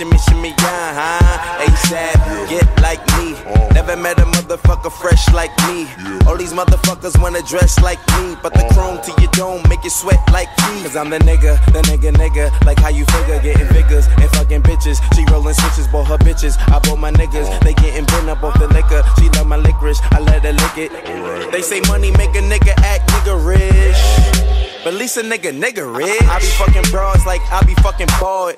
[0.00, 1.60] shimmy, shimmy, yeah, huh?
[1.60, 3.36] ASAP, get like me.
[3.74, 5.84] Never met a motherfucker fresh like me.
[6.26, 9.90] All these motherfuckers wanna dress like me, but the chrome to your dome make you
[9.90, 10.80] sweat like me.
[10.82, 12.48] Cause I'm the nigga, the nigga, nigga.
[12.64, 14.96] Like how you figure, getting figures and fucking bitches.
[15.14, 16.56] She rolling switches, bought her bitches.
[16.72, 19.02] I bought my niggas, they getting bent up off the liquor.
[19.18, 21.52] She love my licorice, I let her lick it.
[21.52, 24.40] They say money make a nigga act nigga rich.
[24.82, 26.22] But at least a nigga, nigga rich.
[26.22, 28.56] I be fucking bras like I be fucking bored.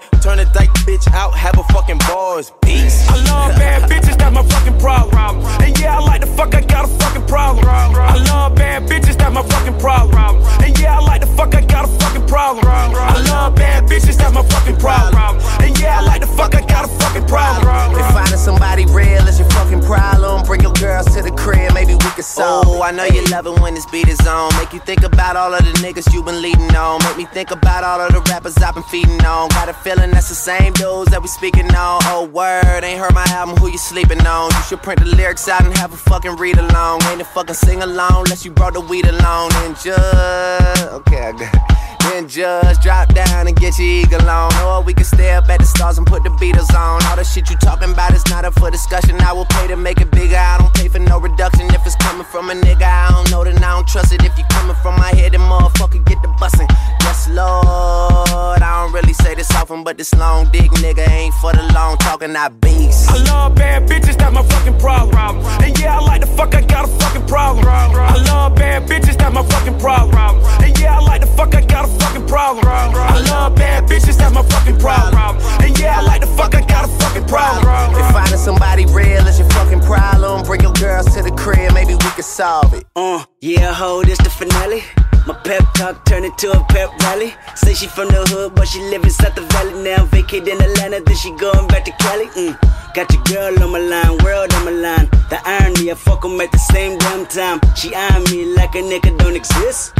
[23.83, 24.52] This beat is on.
[24.63, 27.03] Make you think about all of the niggas you been leading on.
[27.03, 29.49] Make me think about all of the rappers I've been feeding on.
[29.49, 31.99] Got a feeling that's the same dudes that we speaking on.
[32.05, 34.53] Oh, word, ain't heard my album, who you sleeping on?
[34.53, 37.03] You should print the lyrics out and have a fucking read along.
[37.11, 39.51] Ain't a fucking sing along unless you brought the weed along.
[39.67, 41.83] And just, okay, I got it.
[42.03, 44.53] Then just drop down and get your eagle on.
[44.63, 47.03] Or we can stay up at the stars and put the Beatles on.
[47.07, 49.21] All the shit you talking about is not up for discussion.
[49.21, 50.37] I will pay to make it bigger.
[50.37, 51.67] I don't pay for no reduction.
[51.75, 54.25] If it's coming from a nigga, I don't know, then I don't trust it.
[54.25, 56.69] If you coming from my head, then motherfucker get the bussin'.
[57.01, 58.63] Yes, Lord.
[58.63, 61.97] I don't really say this often, but this long dick nigga ain't for the long
[61.99, 63.11] talking, I beast.
[63.11, 65.45] I love bad bitches, that's my fucking problem.
[65.63, 67.67] And yeah, I like the fuck, I got a fucking problem.
[67.67, 70.39] I love bad bitches, that's my fucking problem.
[70.63, 72.67] And yeah, I like the fuck, I got a fucking problem.
[72.69, 75.39] I love bad bitches, that's my fucking problem.
[75.63, 77.67] And yeah, I like the fuck, I got a fucking problem.
[77.99, 81.72] If finding somebody real is your fucking problem, bring your girls to the crib,
[82.15, 82.85] can solve it.
[82.95, 84.83] Uh, yeah, ho, this the finale.
[85.27, 87.35] My pep talk turned into a pep rally.
[87.55, 90.05] Say she from the hood, but she live inside the valley now.
[90.07, 92.27] Vacate in Atlanta, then she going back to Cali.
[92.35, 92.59] Mm.
[92.95, 95.09] Got your girl on my line, world on my line.
[95.31, 97.61] The irony, I fuck 'em at the same damn time.
[97.77, 99.93] She eyeing me like a nigga don't exist.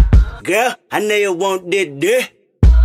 [0.43, 2.42] Girl, I know you want that dick.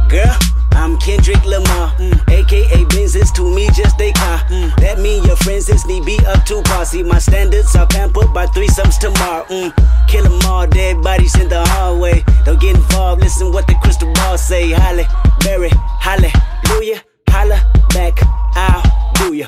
[0.09, 0.37] Girl,
[0.71, 2.31] I'm Kendrick Lamar, mm.
[2.31, 4.39] aka Benz is to me just a car.
[4.47, 4.73] Mm.
[4.77, 6.85] That mean your friends is need be up to par.
[6.85, 9.43] See my standards are pampered by threesomes tomorrow.
[9.45, 9.73] Mm.
[10.07, 12.23] Kill 'em all, dead bodies in the hallway.
[12.45, 14.69] Don't get involved, listen what the crystal ball say.
[14.69, 15.05] Halle,
[15.41, 17.59] Berry, hallelujah, holla
[17.93, 18.17] back,
[18.55, 18.83] I'll
[19.15, 19.47] do ya.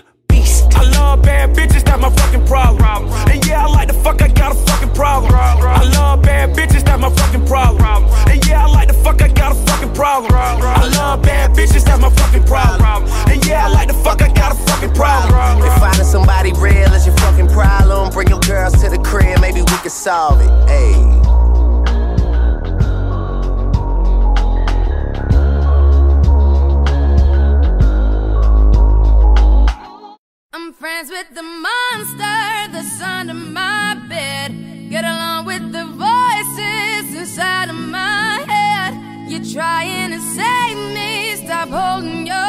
[0.80, 3.10] I love bad bitches, that's my fucking problem.
[3.30, 5.34] And yeah, I like the fuck, I got a fucking problem.
[5.36, 8.06] I love bad bitches, that's my fucking problem.
[8.32, 10.32] And yeah, I like the fuck, I got a fucking problem.
[10.34, 13.04] I love bad bitches, that's my fucking problem.
[13.28, 15.68] And yeah, I like the fuck, I got a fucking problem.
[15.68, 19.60] If finding somebody real is your fucking problem, bring your girls to the crib, maybe
[19.60, 20.70] we can solve it.
[20.70, 21.39] Hey.
[30.52, 34.90] I'm friends with the monster that's under my bed.
[34.90, 39.30] Get along with the voices inside of my head.
[39.30, 42.49] You're trying to save me, stop holding your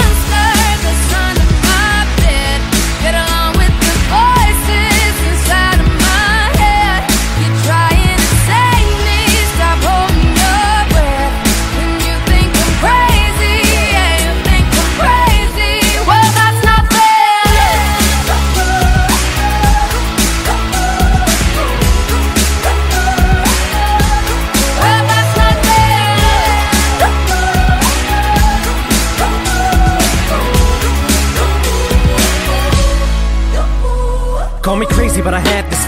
[35.23, 35.80] but I had this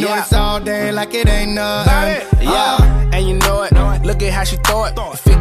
[0.00, 0.06] Now.
[0.06, 0.20] I can do Yeah.
[0.22, 2.28] this all day like it ain't nothing.
[2.42, 3.72] Yeah, uh, and you know it.
[4.04, 4.94] Look at how she throw it.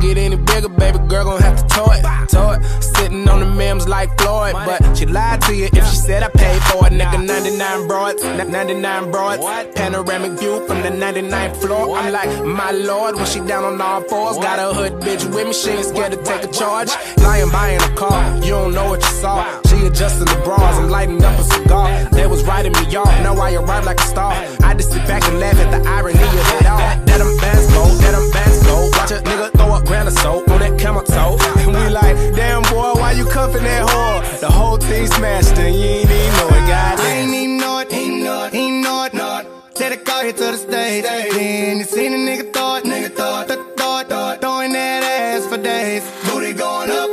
[0.08, 2.02] Get any bigger, baby girl gon' have to tow it.
[2.30, 2.64] Tow it.
[2.82, 4.54] Sitting on the memes like Floyd.
[4.54, 6.94] But she lied to you if she said I paid for it.
[6.94, 8.24] Nigga, 99 broads.
[8.24, 9.44] n- 99 broads.
[9.76, 11.98] Panoramic view from the 99th floor.
[11.98, 14.38] I'm like, my lord, when she down on all fours.
[14.38, 16.90] Got a hood bitch with me, she ain't scared to take a charge.
[17.18, 19.44] Lying buying a car, you don't know what you saw.
[19.68, 22.06] She adjusting the bras, I'm lighting up a cigar.
[22.12, 24.32] They was writing me off, now I arrive like a star.
[24.64, 26.78] I just sit back and laugh at the irony of it all.
[26.80, 28.32] That bands go, that them
[28.78, 28.98] bands.
[28.98, 31.38] Watch a nigga throw a grand of soap on that camel toe.
[31.58, 34.40] And we like, damn boy, why you cuffing that whore?
[34.40, 37.94] The whole thing smashed and you ain't even know it, I ain't even know it,
[37.94, 39.48] ain't know it, ain't know it, it.
[39.76, 41.04] Take the car here to the stage.
[41.04, 45.58] Then you seen a nigga it, nigga it, th- throw it, throwing that ass for
[45.58, 46.04] days.
[46.26, 47.10] Booty going up,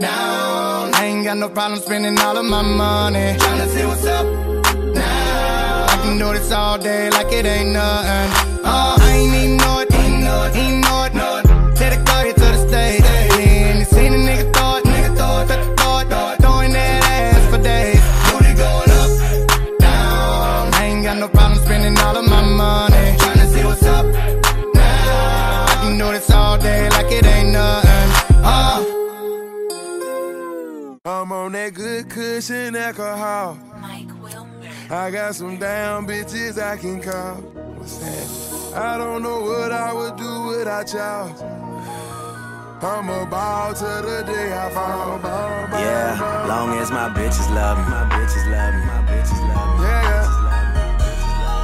[0.00, 0.94] down.
[0.94, 3.36] I ain't got no problem spending all of my money.
[3.38, 4.26] Tryna see what's up
[4.94, 5.86] now.
[5.88, 8.30] I can do this all day like it ain't nothing.
[8.64, 10.87] Oh, I ain't even know it, ain't know it, ain't know it.
[31.08, 33.58] I'm on that good cushion alcohol.
[33.80, 34.08] Mike
[34.90, 37.36] I got some down bitches I can call.
[37.80, 38.76] What's that?
[38.76, 41.32] I don't know what I would do without y'all.
[42.84, 45.16] I'm a ball to the day I fall.
[45.16, 49.40] Ball, ball, Yeah, long as my bitches love me, my bitches love me, my bitches
[49.48, 49.84] love me.
[49.88, 50.28] Yeah, yeah.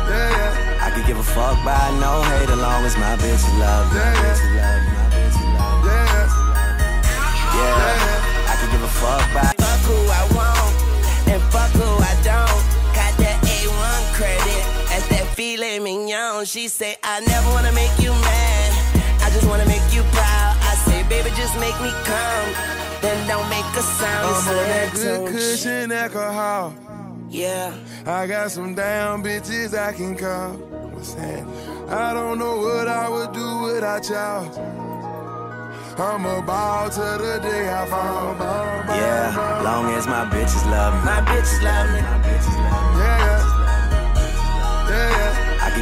[0.09, 0.87] Yeah, yeah.
[0.87, 3.99] I could give a fuck by no hate as long as my bitches love me,
[3.99, 4.33] my Yeah, yeah.
[4.33, 5.85] bitches love me, my bitches love me.
[5.85, 6.17] Yeah,
[7.61, 8.24] Yeah, I could
[16.55, 20.57] She say, I never wanna make you mad, I just wanna make you proud.
[20.63, 22.49] I say, baby, just make me come,
[23.03, 24.37] then don't make a sound.
[24.37, 26.73] I'm on that good cushion alcohol.
[27.29, 27.75] Yeah.
[28.07, 30.53] I got some damn bitches I can call.
[30.95, 31.45] What's that?
[31.89, 34.47] I don't know what I would do without y'all.
[35.99, 38.37] I'm a ball to the day I fall.
[38.95, 42.01] Yeah, long as my bitches love me, My bitches love me.
[42.01, 43.03] my bitches love me.
[43.03, 43.24] Yeah.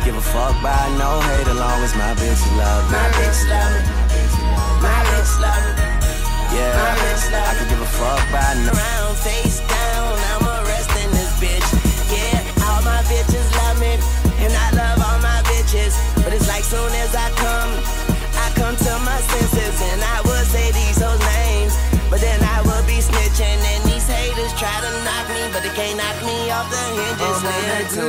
[0.04, 2.98] Give a fuck by no hate as long as my bitches love me.
[2.98, 3.82] My bitch love me.
[4.82, 5.86] My bitch love me.
[6.52, 8.72] Yeah, My bitch love I could give a fuck by no.
[8.74, 11.68] Around face down, I'm arresting this bitch.
[12.10, 13.94] Yeah, all my bitches love me,
[14.42, 15.94] and I love all my bitches.
[16.24, 17.30] But it's like soon as I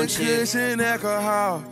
[0.03, 0.49] on that Little good shit.
[0.51, 1.63] cushion alcohol.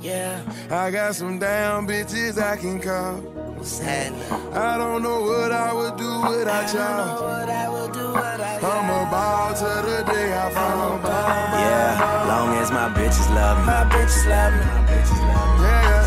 [0.00, 3.16] Yeah, I got some damn bitches I can call.
[3.58, 4.22] what's happening?
[4.54, 7.22] I don't know what I would do without y'all.
[7.22, 10.98] What I will do, what I I'm a ball to the day I fall.
[11.02, 14.62] Yeah, long as my bitches love me, My bitches love me.
[14.62, 15.66] my bitches love me.
[15.66, 16.06] Yeah, yeah.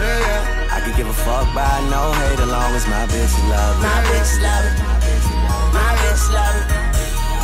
[0.00, 0.74] Yeah, yeah.
[0.76, 3.88] I could give a fuck by no hate as long as my bitches love me.
[3.88, 4.84] My bitches love me.
[5.72, 6.76] My bitches love me.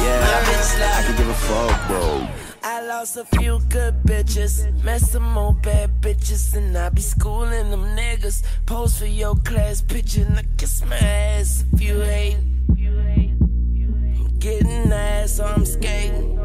[0.04, 1.06] Yeah, My bitches love I me.
[1.08, 2.39] could give a fuck, bro.
[2.62, 7.70] I lost a few good bitches, met some more bad bitches, and I be schooling
[7.70, 8.42] them niggas.
[8.66, 12.36] Pose for your class picture, and I kiss my ass if you hate.
[12.68, 16.38] I'm getting ass, so I'm skating.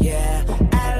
[0.00, 0.95] Yeah, I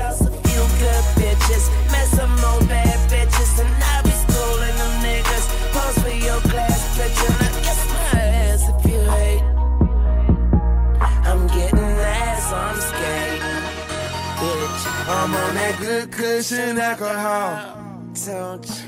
[16.06, 17.82] that cushion alcohol.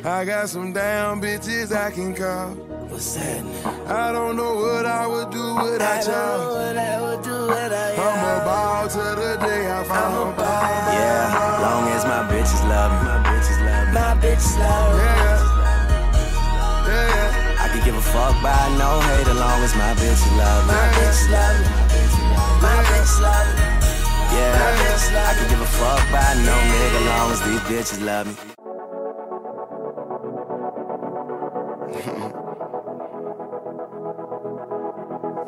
[0.04, 2.50] I got some damn bitches I can call.
[2.88, 3.16] What's?
[3.18, 6.54] I don't know what I would do without y'all.
[6.54, 10.34] what I would do without I'm a ball to the day I fall.
[10.38, 13.94] Yeah, long as my bitches love me, my bitches love me.
[13.94, 15.04] My bitches love me.
[16.88, 17.64] Yeah, yeah.
[17.64, 20.72] I could give a fuck by no hate as long as my bitches love me.
[20.72, 21.66] My bitches love me.
[22.62, 23.97] My bitch love me.
[24.32, 28.34] Yeah, I could give a fuck by no nigga long as these bitches love me.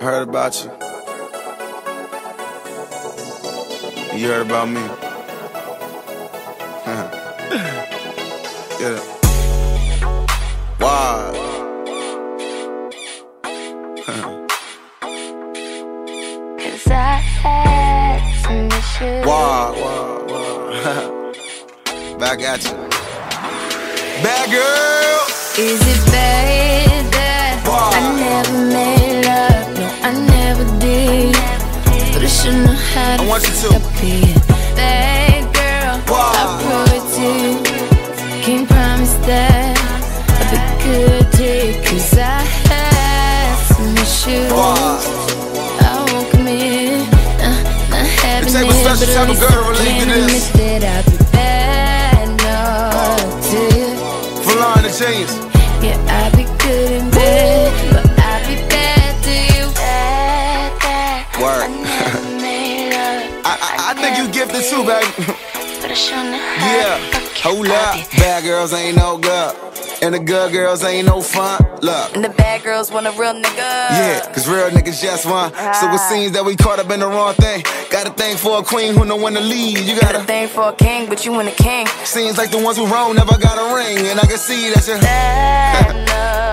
[0.04, 0.70] Heard about you.
[4.18, 5.09] You heard about me.
[33.30, 33.68] Want you to.
[33.76, 34.34] appear.
[34.74, 37.54] Bad girl, I prove it to you.
[38.42, 39.78] Can't promise that
[40.36, 41.78] I'll be good to you.
[41.86, 44.50] Cause I have some issues.
[44.50, 47.06] I won't commit.
[47.38, 47.54] Uh,
[47.90, 50.50] not having it, special but at least girl to I can this.
[50.50, 53.88] admit that I'll be bad enough to you.
[54.42, 55.49] Full on
[64.52, 65.06] gifted too, baby.
[65.80, 66.34] but I shouldn't.
[66.34, 66.98] Yeah,
[67.42, 68.10] hold up.
[68.16, 69.56] Bad girls ain't no good.
[70.02, 71.60] And the good girls ain't no fun.
[71.82, 72.14] Look.
[72.14, 73.58] And the bad girls want a real nigga.
[73.58, 75.52] Yeah, cause real niggas just one.
[75.52, 77.62] So it seems that we caught up in the wrong thing.
[77.90, 79.78] Got a thing for a queen who know when to lead.
[79.78, 81.86] You got Got a thing for a king, but you ain't a king.
[82.04, 84.06] Seems like the ones who wrong never got a ring.
[84.06, 84.98] And I can see that you're.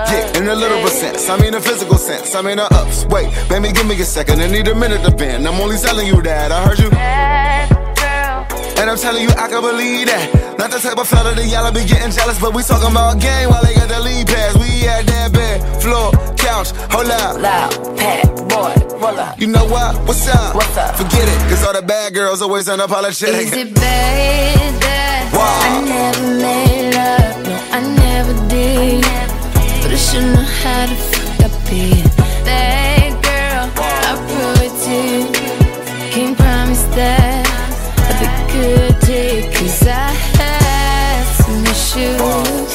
[0.08, 1.28] Yeah, in a literal sense.
[1.28, 2.34] I mean a physical sense.
[2.34, 3.04] I mean a ups.
[3.06, 4.40] Wait, baby, give me a second.
[4.40, 5.46] I need a minute to bend.
[5.46, 6.50] I'm only telling you that.
[6.50, 7.77] I heard you.
[8.78, 10.56] And I'm telling you, I can believe that.
[10.58, 13.50] Not the type of fella that y'all be getting jealous, but we talking about game
[13.50, 14.54] while they got the lead pass.
[14.56, 17.42] We at that bed, floor, couch, hold up.
[17.42, 19.40] Loud, pat, boy, roll up.
[19.40, 19.98] You know what?
[20.06, 20.54] What's up?
[20.54, 20.94] What's up?
[20.94, 23.50] Forget it, cause all the bad girls always unapologetic.
[23.50, 27.34] Is it bad that I never made love?
[27.50, 29.02] No, I never did.
[29.82, 32.07] But I should know how to fuck up here.
[41.88, 42.74] Issues.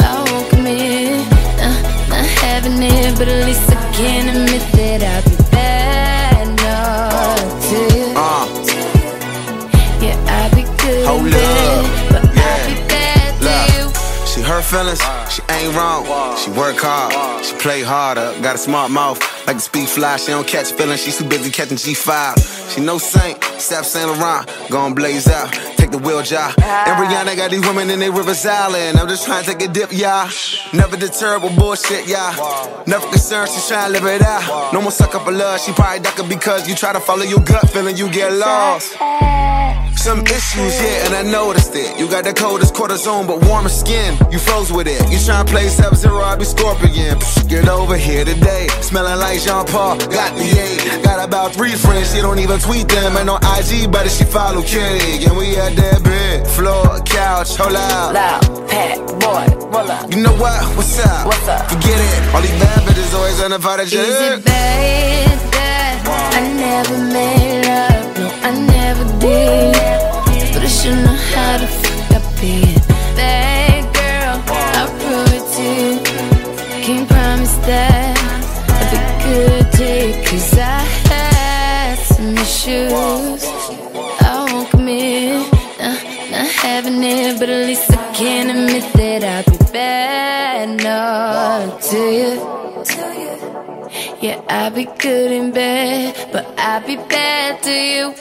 [0.00, 1.26] I won't commit.
[1.58, 7.68] Uh, not having it, but at least I can admit that I'll be bad enough
[7.68, 8.06] to you.
[10.04, 12.12] Yeah, I be good Hold up.
[12.12, 14.26] but I be bad to you.
[14.26, 15.00] She hurt feelings,
[15.32, 16.04] she ain't wrong.
[16.36, 18.34] She work hard, she play harder.
[18.40, 20.16] Got a smart mouth, like a speed fly.
[20.16, 22.74] She don't catch feelings, she too busy catching G5.
[22.74, 25.77] She no saint, Step Saint Laurent, gon' blaze out.
[25.88, 26.52] Take the wheel job.
[26.58, 28.98] And Rihanna got these women in their Rivers Island.
[28.98, 30.28] I'm just trying to take a dip, y'all.
[30.74, 32.84] Never deterred with bullshit, y'all.
[32.86, 34.74] Never concerned, she trying to live it out.
[34.74, 37.40] No more suck up a love, she probably ducking because you try to follow your
[37.40, 38.96] gut feeling, you get lost.
[39.98, 41.98] Some issues, yeah, and I noticed it.
[41.98, 44.16] You got the coldest cortisone, but warmer skin.
[44.30, 45.02] You froze with it.
[45.10, 47.18] You tryna play Sub Zero, I be Scorpion.
[47.18, 48.68] Psh, Get over here today.
[48.80, 49.98] Smelling like Jean Paul.
[49.98, 51.02] Got the eight.
[51.02, 53.16] Got about three friends, she don't even tweet them.
[53.16, 55.26] Ain't no IG, but she follow Kitty.
[55.26, 58.14] And we at that bed, floor, couch, hold out.
[58.14, 60.14] Loud, pat, boy, roll up.
[60.14, 60.62] You know what?
[60.76, 61.26] What's up?
[61.26, 61.68] What's up?
[61.68, 62.34] Forget it.
[62.34, 64.06] All these bad bitches always unapologetic.
[64.14, 68.18] Is it bad that I never made love?
[68.18, 68.77] No, I never
[69.20, 69.74] did.
[70.52, 72.78] But I should know how to fuck up here.
[73.16, 74.36] Bad girl,
[74.78, 75.92] I prove it to you.
[76.84, 78.16] Can't promise that
[78.68, 80.24] I'll be good you.
[80.24, 80.80] Cause I
[81.10, 83.44] had some issues.
[84.20, 85.52] I won't commit.
[85.80, 85.92] Nah,
[86.30, 91.98] not having it, but at least I can admit that I'll be bad enough to
[92.20, 92.58] you.
[94.20, 98.14] Yeah, I be good in bed, but I be bad to you.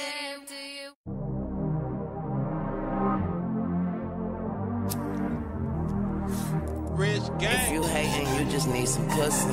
[6.99, 9.51] If you hating, you just need some pussy.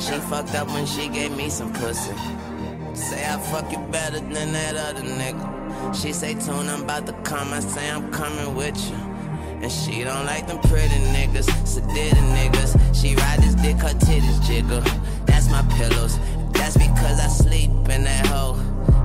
[0.00, 2.14] She fucked up when she gave me some pussy.
[2.94, 5.94] Say I fuck you better than that other nigga.
[5.94, 7.52] She say, Tune, I'm about to come.
[7.52, 8.96] I say, I'm coming with you.
[8.96, 12.72] And she don't like them pretty niggas, sedated niggas.
[12.98, 14.80] She ride this dick, her titties jiggle.
[15.26, 16.18] That's my pillows.
[16.54, 18.54] That's because I sleep in that hole.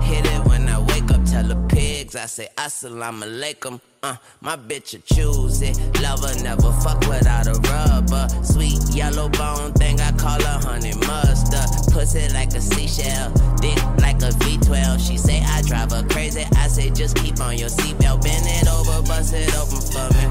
[0.01, 2.15] Hit it when I wake up, tell the pigs.
[2.15, 3.79] I say, Assalamu alaikum.
[4.01, 5.77] Uh, my bitch a choose it.
[6.01, 8.27] Lover never fuck without a rubber.
[8.43, 11.67] Sweet yellow bone thing, I call her honey mustard.
[11.93, 15.05] Pussy like a seashell, dick like a V12.
[15.05, 16.45] She say I drive her crazy.
[16.55, 18.23] I say just keep on your seatbelt.
[18.23, 20.25] Bend it over, bust it open for me.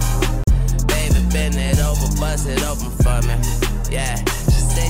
[0.86, 3.36] Baby, bend it over, bust it open for me.
[3.92, 4.16] Yeah,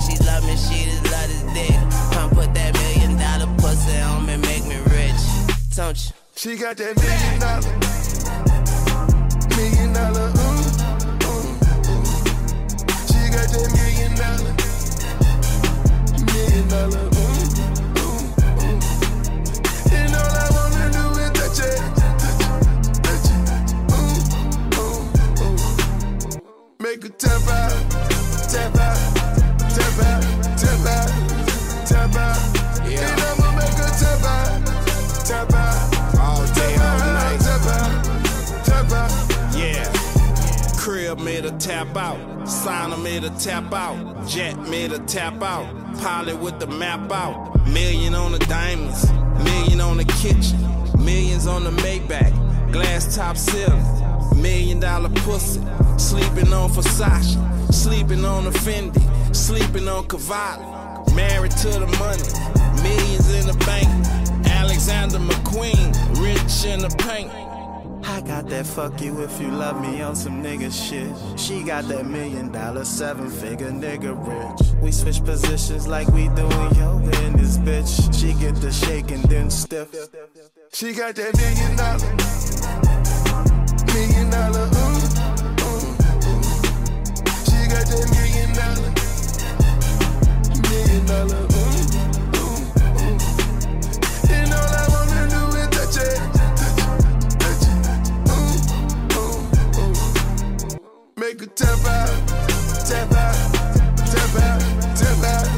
[0.01, 1.77] say she love me, she just love this dick.
[2.13, 5.23] Come put that million dollar pussy on me, make me rich.
[5.77, 6.13] Don't you?
[6.37, 7.73] She got that million dollar,
[9.57, 10.63] million dollar, ooh,
[11.27, 11.47] ooh,
[11.91, 12.05] ooh.
[13.09, 14.53] She got that million dollar,
[16.31, 17.43] million dollar, ooh,
[17.99, 18.23] ooh,
[18.63, 18.79] ooh.
[19.91, 22.63] And all I wanna do is touch it, touch it,
[23.03, 23.47] touch it,
[23.99, 24.15] ooh,
[24.79, 25.03] ooh,
[25.45, 25.59] ooh.
[26.79, 27.78] Make her tap out,
[41.99, 42.49] out.
[42.49, 44.27] Sign made a tap out.
[44.27, 45.67] Jet made a tap out.
[46.01, 47.67] Pilot with the map out.
[47.67, 49.11] Million on the diamonds.
[49.45, 50.59] Million on the kitchen.
[51.05, 52.33] Millions on the Maybach.
[52.73, 53.85] Glass top ceiling.
[54.41, 55.61] Million dollar pussy.
[55.99, 57.37] Sleeping on Versace.
[57.73, 59.03] Sleeping on the Fendi.
[59.35, 60.65] Sleeping on Cavalli.
[61.15, 62.83] Married to the money.
[62.83, 63.89] Millions in the bank.
[64.47, 65.93] Alexander McQueen.
[66.23, 67.48] Rich in the paint.
[68.11, 71.13] I got that fuck you if you love me on some nigga shit.
[71.39, 74.69] She got that million dollar, seven figure nigga rich.
[74.81, 78.13] We switch positions like we doing yoga in this bitch.
[78.19, 79.91] She get the shake and then stiff.
[80.73, 82.09] She got that million dollar,
[83.93, 84.99] million dollar, ooh,
[85.69, 85.93] ooh,
[86.29, 86.43] ooh.
[87.45, 88.91] She got that million dollar,
[90.71, 91.58] million dollar, ooh,
[101.29, 102.09] Make a tap out,
[102.89, 104.61] tap out, tap out,
[104.97, 105.49] tap out,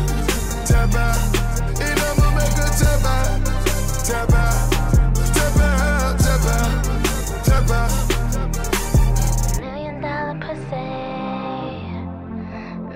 [0.66, 1.18] tap out.
[1.80, 3.38] And I'ma make a tap out,
[4.04, 4.58] tap out,
[5.32, 6.74] tap out, tap out,
[7.44, 7.92] tap out.
[9.60, 10.90] Million dollar pussy.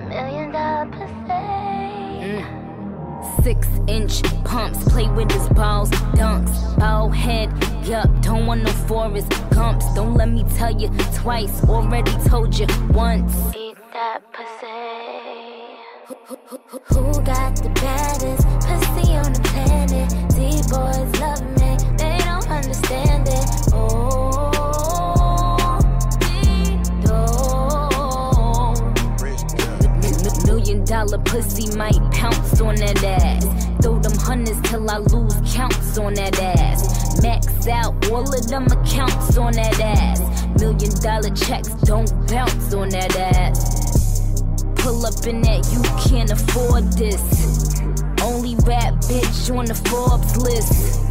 [0.09, 2.43] Million dollar pussy.
[3.41, 7.49] Six inch pumps, play with his balls, dunks, ball head,
[7.85, 9.85] yup, don't want no Forrest Gumps.
[9.93, 13.33] Don't let me tell you twice, already told you once.
[13.55, 15.75] Eat that pussy.
[16.07, 20.09] Who who, who got the baddest pussy on the planet?
[20.35, 23.45] D boys love me, they don't understand it.
[23.73, 24.41] Oh.
[30.45, 33.45] million dollar pussy might pounce on that ass.
[33.81, 37.04] Throw them hundreds till I lose counts on that ass.
[37.21, 40.19] Max out all of them accounts on that ass.
[40.59, 44.31] Million dollar checks don't bounce on that ass.
[44.75, 47.21] Pull up in that, you can't afford this.
[48.21, 51.01] Only rap bitch on the Forbes list.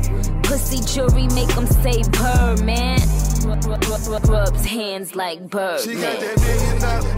[0.45, 3.01] Pussy jury make them say purr, man.
[3.45, 7.15] Rub- rub- rub- Rubs hands like bird, She got that million dollar,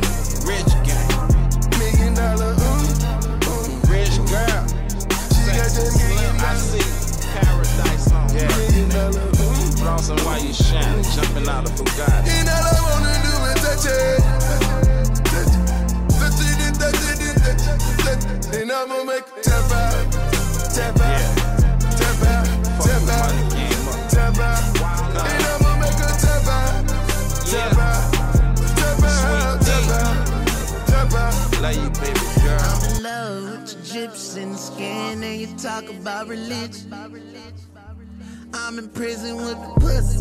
[0.48, 1.78] Rich gang.
[1.78, 3.92] million dollar, ooh, ooh.
[3.92, 4.62] Rich girl.
[5.30, 6.86] She got that million I dollar, see
[7.30, 8.48] paradise on yeah.
[8.96, 9.76] Ooh.
[9.78, 12.28] Flossing while you shining, jumping out of Bugatti.
[12.28, 14.20] And all I wanna do is touch it.
[15.30, 15.74] Touch it,
[16.18, 18.62] touch it, touch it, touch it, touch it.
[18.62, 20.12] And I'ma make a tap out,
[20.74, 21.46] tap out,
[32.46, 37.35] your Egyptian skin and you talk about religion.
[38.66, 40.18] I'm in prison with the pussy.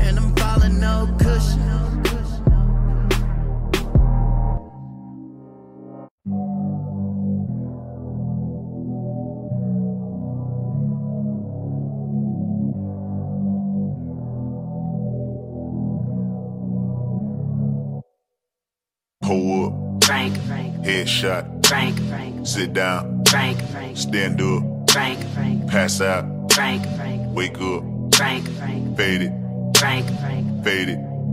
[0.00, 1.60] And I'm falling no cushion.
[19.20, 20.04] Pull up.
[20.04, 20.34] Frank,
[20.86, 21.66] Headshot.
[21.66, 23.24] Frank, Sit down.
[23.26, 23.58] Frank,
[23.94, 24.90] Stand up.
[24.90, 25.20] Frank,
[25.68, 26.31] Pass out.
[26.54, 26.84] Frank,
[27.34, 27.82] Wake up.
[28.14, 28.46] Frank,
[28.96, 29.32] Fade it.
[29.78, 30.06] Frank,
[30.64, 30.88] Fade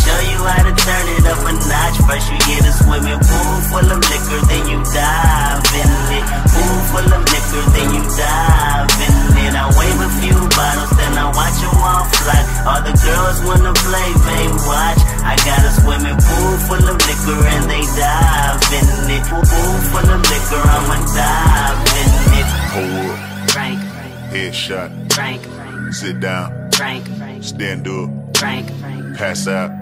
[0.00, 1.96] show you how to turn it up a notch.
[2.08, 6.24] First you get a swimming pool full of liquor, then you dive in it.
[6.48, 9.52] Pool full of liquor, then you dive in it.
[9.52, 12.40] I wave a few bottles, then I watch them all fly.
[12.66, 15.00] All the girls wanna play, babe, watch.
[15.22, 19.22] I got a swimming pool full of liquor, and they dive in it.
[19.28, 22.48] Pool full of liquor, I'ma dive in it.
[22.72, 23.50] Pull up.
[23.50, 23.80] Frank,
[24.32, 25.12] Headshot.
[25.12, 25.42] Frank,
[25.92, 26.70] Sit down.
[26.72, 27.04] Frank,
[27.42, 28.08] Stand up.
[28.36, 28.66] Frank,
[29.18, 29.81] Pass out.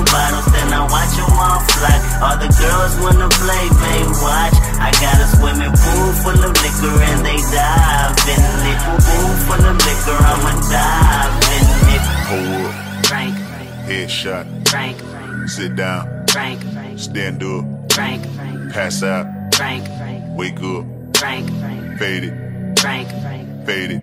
[0.11, 1.95] bottles, then I watch them all fly.
[2.21, 4.55] All the girls wanna play, they watch.
[4.77, 8.79] I got a swimming pool full of liquor and they dive in it.
[8.85, 12.03] Pool full of liquor, I'ma dive in it.
[12.29, 12.73] Hold up.
[13.09, 13.35] Drink,
[13.87, 14.45] Headshot.
[14.63, 14.97] drink,
[15.49, 16.25] Sit down.
[16.27, 16.59] drink,
[16.99, 17.65] Stand up.
[17.89, 18.21] drink,
[18.73, 19.25] Pass out.
[19.51, 19.83] drink,
[20.37, 20.85] Wake up.
[21.13, 21.49] drink,
[21.99, 22.75] Fade it.
[22.75, 23.09] drink,
[23.65, 24.01] Fade it.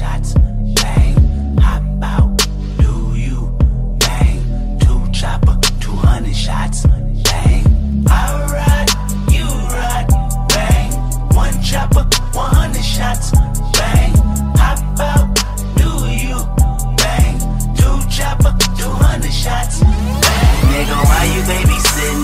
[0.00, 1.14] Shots, bang.
[1.58, 2.36] Hop out,
[2.78, 3.54] do you,
[3.98, 4.78] bang.
[4.80, 7.64] Two chopper, 200 shots, bang.
[8.08, 8.10] I
[8.54, 8.90] ride,
[9.30, 9.44] you
[9.76, 10.08] ride,
[10.48, 10.90] bang.
[11.36, 13.32] One chopper, 100 shots,
[13.76, 14.12] bang.
[14.56, 15.29] Hop out,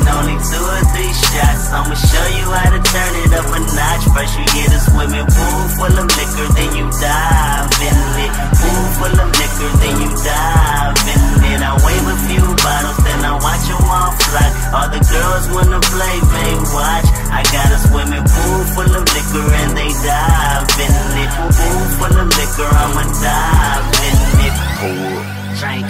[0.06, 1.72] Only two or three shots.
[1.74, 4.04] I'ma show you how to turn it up a notch.
[4.14, 8.32] First you get a swimming pool full of liquor, then you dive in it.
[8.54, 11.60] Pool full of liquor, then you dive in it.
[11.62, 14.48] I wave a few bottles, then I watch them all fly.
[14.76, 17.08] All the girls wanna play, they watch.
[17.30, 21.30] I got a swimming pool full of liquor and they dive in it.
[21.50, 24.16] Pool full of liquor, I'ma dive in
[24.46, 24.54] it.
[24.86, 25.36] Up.
[25.58, 25.86] Drink,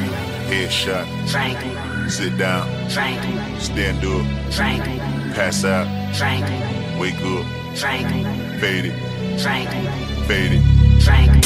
[0.49, 1.07] Headshot.
[1.27, 1.59] drink,
[2.09, 2.66] Sit down.
[2.88, 3.21] drink,
[3.61, 4.25] Stand up.
[4.53, 4.85] drink,
[5.35, 5.87] Pass out.
[6.16, 6.47] drink,
[7.01, 7.45] Wake up.
[7.77, 8.09] drink,
[8.61, 9.38] Fade it.
[9.42, 9.69] drink,
[10.27, 11.01] Fade it.
[11.01, 11.45] drink.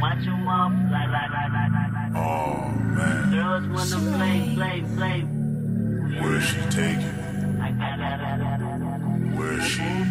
[0.00, 0.72] Watch off.
[2.16, 3.30] Oh man.
[3.30, 5.43] Girls wanna play, play, play.
[6.20, 7.14] Where's she taking?
[9.36, 10.04] Where's she taking?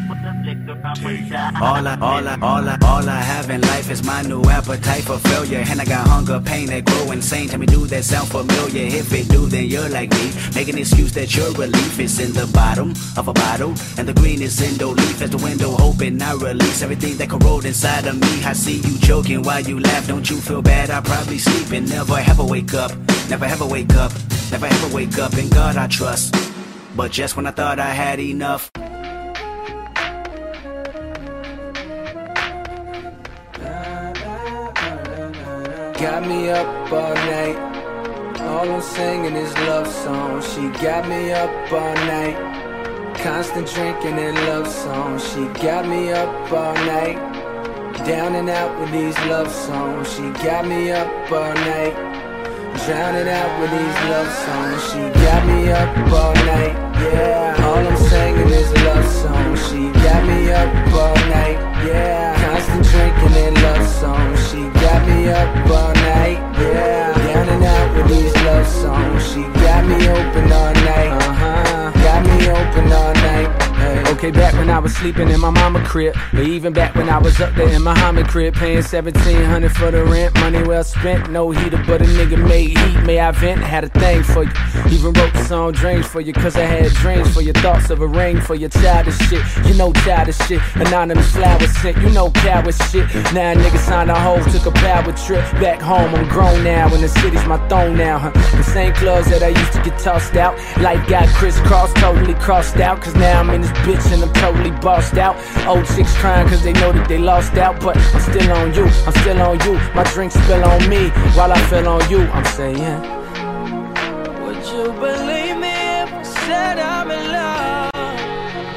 [1.61, 5.03] All I, all I, all I, all I have in life is my new appetite
[5.03, 5.63] for failure.
[5.67, 7.47] And I got hunger, pain that grow insane.
[7.49, 8.85] Tell me, do that sound familiar?
[8.85, 10.31] If it do, then you're like me.
[10.55, 13.73] Make an excuse that your relief is in the bottom of a bottle.
[13.97, 16.21] And the green is in the leaf as the window open.
[16.21, 18.43] I release everything that corrode inside of me.
[18.43, 20.07] I see you joking while you laugh.
[20.07, 20.89] Don't you feel bad?
[20.89, 22.91] I probably sleep and never ever wake up.
[23.29, 24.11] Never ever wake up.
[24.53, 25.33] Never ever wake up.
[25.33, 26.35] In God I trust.
[26.95, 28.69] But just when I thought I had enough.
[35.99, 37.57] Got me up all night.
[38.41, 40.45] All I'm singing is love songs.
[40.53, 42.37] She got me up all night.
[43.23, 45.27] Constant drinking and love songs.
[45.33, 47.17] She got me up all night.
[48.05, 50.13] Down and out with these love songs.
[50.13, 52.12] She got me up all night.
[52.81, 54.81] Drowning out with these love songs.
[54.91, 56.75] She got me up all night.
[56.99, 57.55] Yeah.
[57.65, 59.69] All I'm singing is love songs.
[59.69, 61.57] She got me up all night.
[61.85, 62.35] Yeah.
[62.43, 64.51] Constant drinking and love songs.
[64.51, 66.39] She got me up all night.
[66.59, 67.13] Yeah.
[67.13, 69.31] Drowning out with these love songs.
[69.31, 71.11] She got me open all night.
[71.11, 71.91] Uh huh.
[72.03, 73.62] Got me open all night.
[74.13, 77.17] Okay, back when I was sleeping in my mama crib, but even back when I
[77.17, 81.51] was up there in Muhammad crib, paying 1700 for the rent, money well spent, no
[81.51, 83.03] heater, but a nigga made heat.
[83.03, 83.61] May I vent?
[83.61, 84.51] Had a thing for you.
[84.89, 88.01] Even wrote the song Dreams for you, cause I had dreams for your thoughts of
[88.01, 89.41] a ring for your childish shit.
[89.65, 90.61] You know childish shit.
[90.75, 93.13] Anonymous flowers sent, you know coward shit.
[93.33, 96.15] Now a nigga signed a hoe, took a power trip back home.
[96.15, 98.31] I'm grown now, and the city's my throne now, huh?
[98.55, 100.55] The same clubs that I used to get tossed out.
[100.79, 104.71] Life got crisscrossed, totally crossed out, cause now I'm in this bitch and I'm totally
[104.81, 105.35] bossed out.
[105.67, 108.85] Old chicks crying cause they know that they lost out, but I'm still on you,
[109.05, 109.73] I'm still on you.
[109.95, 112.21] My drink spill on me while I fell on you.
[112.37, 113.01] I'm saying,
[114.43, 117.91] Would you believe me if I said I'm in love?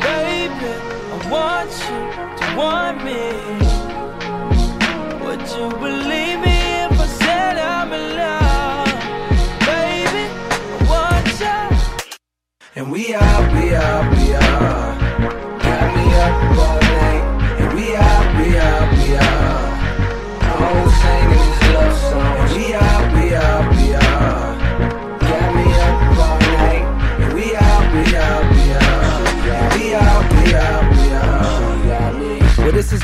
[0.06, 0.72] Baby,
[1.12, 2.00] I want you
[2.38, 3.22] to want me.
[5.24, 8.86] Would you believe me if I said I'm in love?
[9.70, 10.24] Baby,
[10.72, 11.60] I want you.
[12.76, 14.25] and we are, we are, we are.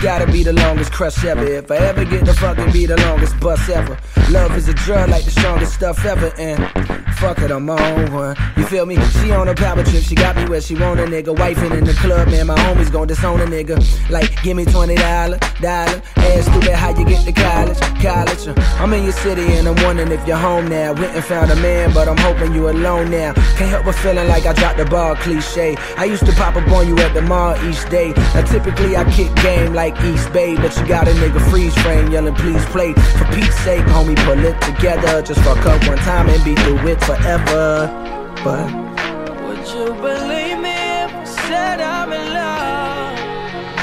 [0.03, 1.45] Gotta be the longest crush ever.
[1.45, 3.97] If I ever get to fucking be the longest bus ever.
[4.31, 6.33] Love is a drug like the strongest stuff ever.
[6.39, 8.37] And fuck it, I'm on one.
[8.57, 8.97] You feel me?
[9.21, 11.33] She on a power trip, she got me where she want a nigga.
[11.37, 13.79] Wifing in the club, man, my homies gon' disown a nigga.
[14.11, 15.39] Like, give me $20, dollar.
[15.61, 16.03] dollar.
[16.17, 17.79] Ass stupid, how you get to college?
[18.03, 18.49] College.
[18.49, 20.93] Uh, I'm in your city and I'm wondering if you're home now.
[20.95, 23.35] Went and found a man, but I'm hoping you alone now.
[23.57, 25.77] Can't help but feeling like I dropped the ball cliche.
[25.97, 28.13] I used to pop up on you at the mall each day.
[28.35, 32.11] Now typically I kick game like East Bay, but you got a nigga freeze frame
[32.11, 32.93] yelling, please play.
[32.95, 35.23] For Pete's sake, homie, pull it together.
[35.23, 37.89] Just fuck up one time and be through it forever.
[38.45, 38.71] But
[39.45, 43.17] Would you believe me if I said I'm in love?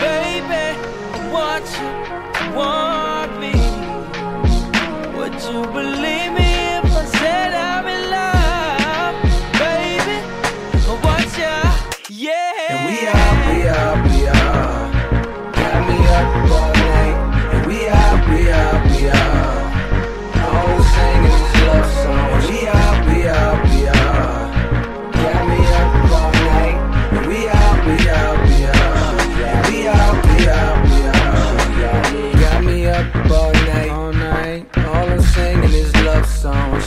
[0.04, 0.66] Baby,
[1.14, 2.99] I want you, want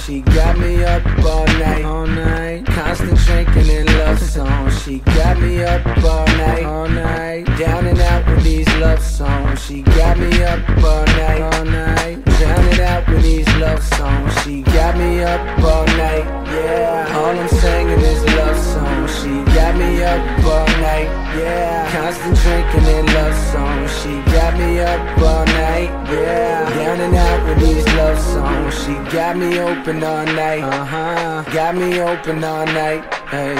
[0.04, 2.66] She got me up all night, all night.
[2.66, 4.82] Constant drinking and love songs.
[4.82, 7.44] She got me up all night, all night.
[7.56, 9.64] Down and out with these love songs.
[9.64, 12.24] She got me up all night, all night.
[12.24, 14.42] Drowning out with these love songs.
[14.42, 17.14] She got me up all night, yeah.
[17.16, 19.22] All I'm singing is love songs.
[19.22, 21.90] She got me up all night, yeah.
[21.92, 23.90] Constant drinking and love songs.
[24.02, 26.68] She got me up all night, yeah.
[26.74, 28.84] Down and out with these love songs.
[28.84, 31.44] She got me open all night, uh huh.
[31.52, 33.56] Got me open all night, hey.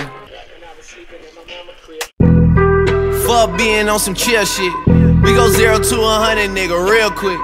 [3.27, 4.73] Fuck being on some chill shit.
[4.87, 7.41] We go zero to a hundred, nigga, real quick.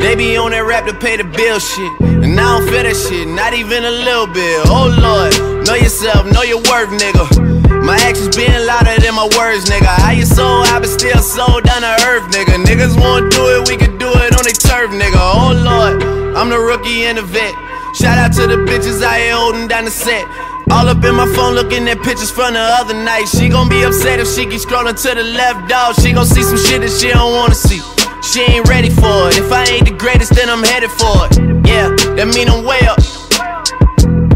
[0.00, 1.92] They be on that rap to pay the bill shit.
[2.00, 4.66] And I don't feel that shit, not even a little bit.
[4.66, 7.51] Oh lord, know yourself, know your worth, nigga.
[7.82, 9.90] My actions being louder than my words, nigga.
[9.98, 12.62] How you so I but still so down to earth, nigga?
[12.62, 15.18] Niggas won't do it, we can do it on their turf, nigga.
[15.18, 16.02] Oh lord,
[16.38, 17.52] I'm the rookie and the vet.
[17.98, 20.24] Shout out to the bitches out here holding down the set.
[20.70, 23.26] All up in my phone looking at pictures from the other night.
[23.26, 25.96] She gon' be upset if she keep scrolling to the left, dog.
[26.00, 27.82] She gon' see some shit that she don't wanna see.
[28.22, 29.36] She ain't ready for it.
[29.36, 31.66] If I ain't the greatest, then I'm headed for it.
[31.66, 33.02] Yeah, that mean I'm way up.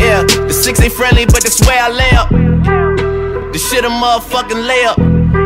[0.02, 2.45] Yeah, the six ain't friendly, but that's where I lay up.
[3.56, 4.98] The shit a motherfucking layup.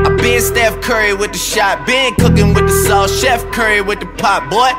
[0.04, 4.00] I been Steph Curry with the shot, been cooking with the sauce, Chef Curry with
[4.00, 4.74] the pot, boy.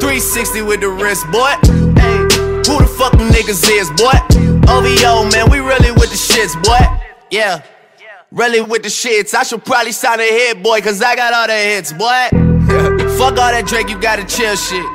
[0.00, 1.52] 360 with the wrist, boy.
[2.00, 2.16] Hey,
[2.64, 4.16] who the fuck niggas is, boy?
[4.72, 6.80] OVO, man, we really with the shits, boy.
[7.30, 7.62] Yeah.
[8.32, 9.34] Really with the shits.
[9.34, 12.08] I should probably sign a hit, boy, cause I got all the hits, boy.
[13.18, 14.86] Fuck all that Drake, you gotta chill shit.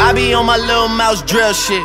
[0.00, 1.82] I be on my Lil Mouse drill shit.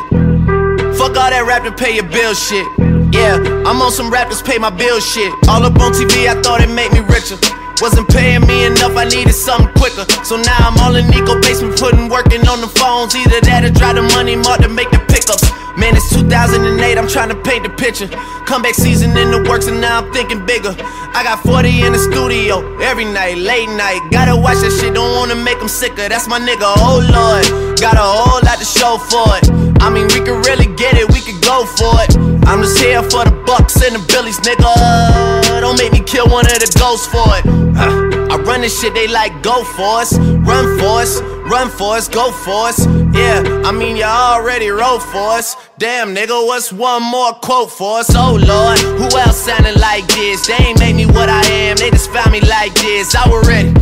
[0.94, 2.79] Fuck all that rap to pay your bill shit.
[3.12, 5.32] Yeah, I'm on some rappers pay my bill shit.
[5.48, 7.34] All up on TV, I thought it made me richer.
[7.82, 10.06] Wasn't paying me enough, I needed something quicker.
[10.22, 13.16] So now I'm all in Nico basement, putting working on the phones.
[13.16, 15.42] Either that or drive the money mark to make the pickups.
[15.74, 18.06] Man, it's 2008, I'm trying to paint the picture.
[18.46, 20.76] Comeback season in the works, and now I'm thinking bigger.
[21.16, 24.06] I got 40 in the studio every night, late night.
[24.12, 26.06] Gotta watch that shit, don't wanna make them sicker.
[26.06, 27.80] That's my nigga, oh lord.
[27.80, 29.69] Got a whole lot to show for it.
[29.80, 32.16] I mean, we could really get it, we could go for it.
[32.46, 35.60] I'm just here for the bucks and the billies, nigga.
[35.60, 37.46] Don't make me kill one of the ghosts for it.
[37.76, 41.96] Uh, I run this shit, they like go for us, run for us, run for
[41.96, 42.86] us, go for us.
[43.16, 45.56] Yeah, I mean you already wrote for us.
[45.78, 48.10] Damn, nigga, what's one more quote for us?
[48.14, 50.46] Oh lord, who else sounding like this?
[50.46, 53.14] They ain't made me what I am, they just found me like this.
[53.14, 53.72] I was ready.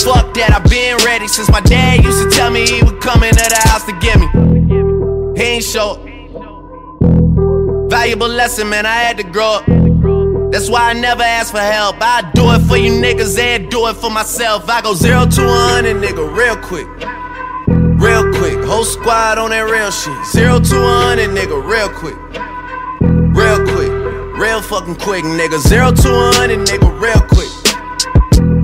[0.00, 3.22] Fuck that, I've been ready since my dad used to tell me he would come
[3.22, 4.45] into the house to get me.
[5.36, 5.96] He ain't show.
[7.90, 9.66] Valuable lesson, man, I had to grow up.
[10.50, 11.96] That's why I never ask for help.
[12.00, 14.66] I do it for you niggas and do it for myself.
[14.70, 16.88] I go zero to a hundred, nigga, real quick.
[18.00, 18.64] Real quick.
[18.64, 20.16] Whole squad on that real shit.
[20.24, 22.16] Zero to a hundred, nigga, real quick.
[23.36, 23.92] Real quick.
[24.40, 25.58] Real fucking quick, nigga.
[25.58, 27.52] Zero to a hundred, nigga, real quick.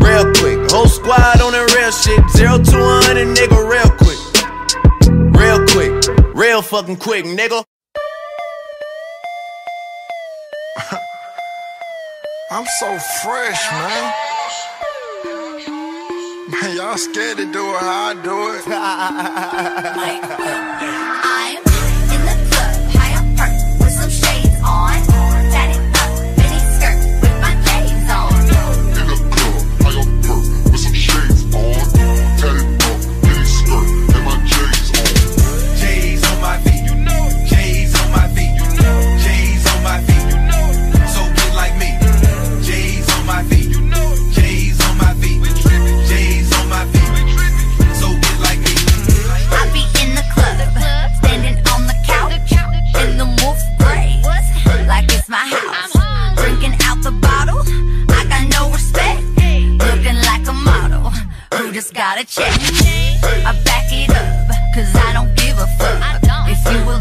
[0.01, 0.71] Real quick.
[0.71, 2.19] Whole squad on that real shit.
[2.31, 4.21] Zero to a hundred, nigga, real quick.
[5.37, 6.22] Real quick.
[6.35, 7.63] Real fucking quick, nigga.
[12.51, 14.15] I'm so fresh, man.
[16.49, 18.55] Man, y'all scared to do it how I do
[21.13, 21.19] it.
[61.73, 62.53] just got a check.
[63.47, 66.21] I back it up, cause I don't give a fuck.
[66.47, 66.99] If you were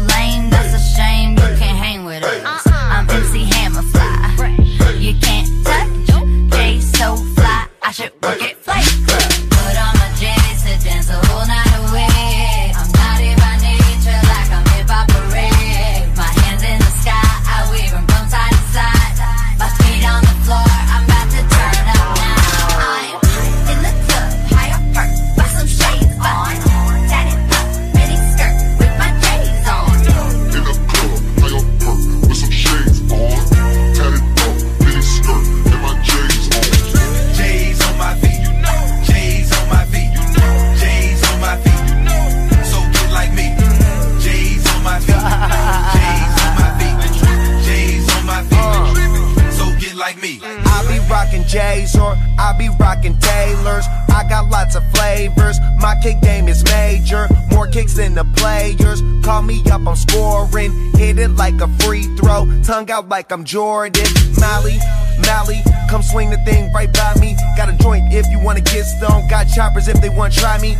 [55.12, 55.58] flavors.
[55.78, 57.28] My kick game is major.
[57.50, 59.02] More kicks than the players.
[59.24, 60.72] Call me up, I'm scoring.
[60.94, 62.46] Hit it like a free throw.
[62.62, 64.06] Tongue out like I'm Jordan.
[64.40, 64.78] Mally,
[65.26, 65.60] Mally,
[65.90, 67.36] come swing the thing right by me.
[67.56, 69.28] Got a joint if you wanna get stoned.
[69.28, 70.76] Got choppers if they wanna try me.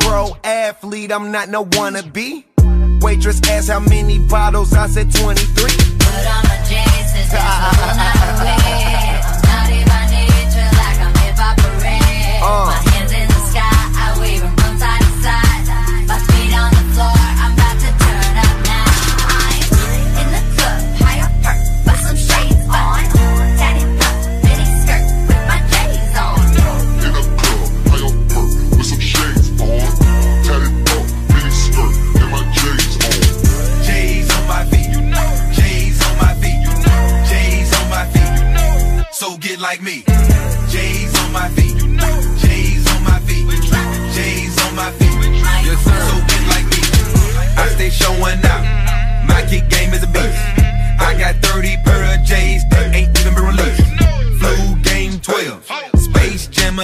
[0.00, 2.44] Pro athlete, I'm not no wannabe.
[3.02, 5.44] Waitress asked how many bottles, I said 23.
[5.44, 7.84] Put on my dance the whole.
[7.84, 12.40] I'm naughty by nature, like I'm hip hop parade.
[12.42, 12.93] Uh.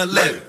[0.00, 0.40] 11.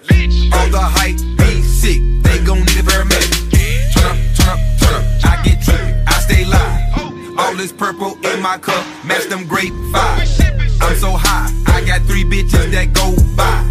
[0.54, 2.02] All the hype be sick.
[2.24, 3.52] They gon' need a paramedic.
[3.92, 5.26] Turn up, turn up, turn up.
[5.26, 6.04] I get trippy.
[6.08, 7.38] I stay live.
[7.38, 10.40] All this purple in my cup, match them grape vibes.
[10.82, 13.71] I'm so high, I got three bitches that go by.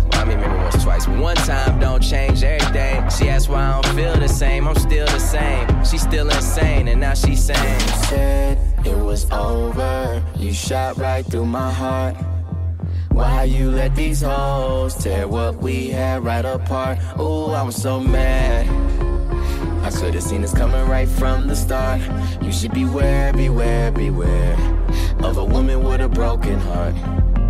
[0.21, 1.07] I mean, maybe once, twice.
[1.07, 3.09] But one time don't change everything.
[3.09, 4.67] She asked why I don't feel the same.
[4.67, 5.67] I'm still the same.
[5.83, 7.79] She's still insane, and now she's saying.
[8.07, 10.23] said it was over.
[10.35, 12.15] You shot right through my heart.
[13.09, 16.99] Why you let these hoes tear what we had right apart?
[17.17, 18.67] Oh, I was so mad.
[19.83, 21.99] I could have seen this coming right from the start.
[22.43, 24.53] You should beware, beware, beware
[25.23, 26.93] of a woman with a broken heart.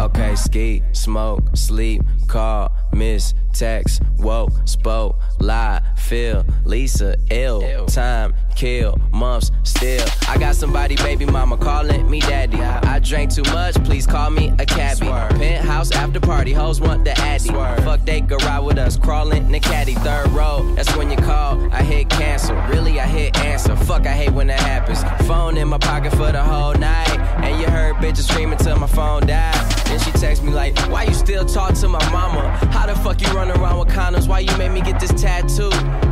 [0.01, 2.01] Okay, ski, smoke, sleep,
[2.31, 10.07] call, miss, text, woke, spoke, lie, feel, Lisa, ill, time, kill, months, still.
[10.29, 12.57] I got somebody, baby mama, calling me daddy.
[12.61, 15.07] I drank too much, please call me a cabbie.
[15.37, 17.49] Penthouse after party, hoes want the addy.
[17.49, 19.95] Fuck, they go ride with us, crawling in the caddy.
[19.95, 21.59] Third row, that's when you call.
[21.73, 23.75] I hit cancel, really, I hit answer.
[23.75, 25.03] Fuck, I hate when that happens.
[25.27, 27.19] Phone in my pocket for the whole night.
[27.43, 29.71] And you heard bitches screaming till my phone died.
[29.85, 32.49] Then she text me like, Why you still talk to my mama?
[32.71, 34.27] How the fuck you run around with condoms?
[34.27, 35.69] Why you made me get this tattoo?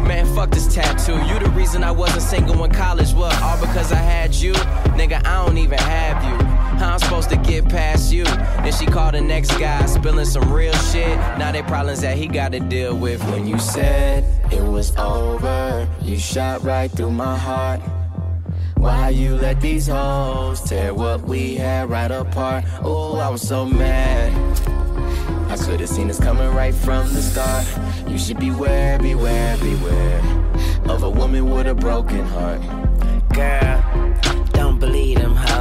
[0.08, 1.18] Man, fuck this tattoo.
[1.28, 3.14] You the reason I wasn't single in college.
[3.14, 3.40] What?
[3.42, 4.54] All because I had you?
[4.98, 6.46] Nigga, I don't even have you.
[6.80, 8.24] How I'm supposed to get past you?
[8.24, 11.18] Then she called the next guy, spilling some real shit.
[11.38, 13.22] Now they problems that he gotta deal with.
[13.32, 17.82] When you said it was over, you shot right through my heart.
[18.78, 22.64] Why you let these hoes tear what we had right apart?
[22.82, 24.32] Oh, I was so mad.
[25.50, 27.66] I could've seen this coming right from the start.
[28.08, 30.22] You should beware, beware, beware
[30.90, 32.62] of a woman with a broken heart.
[33.34, 33.89] Girl,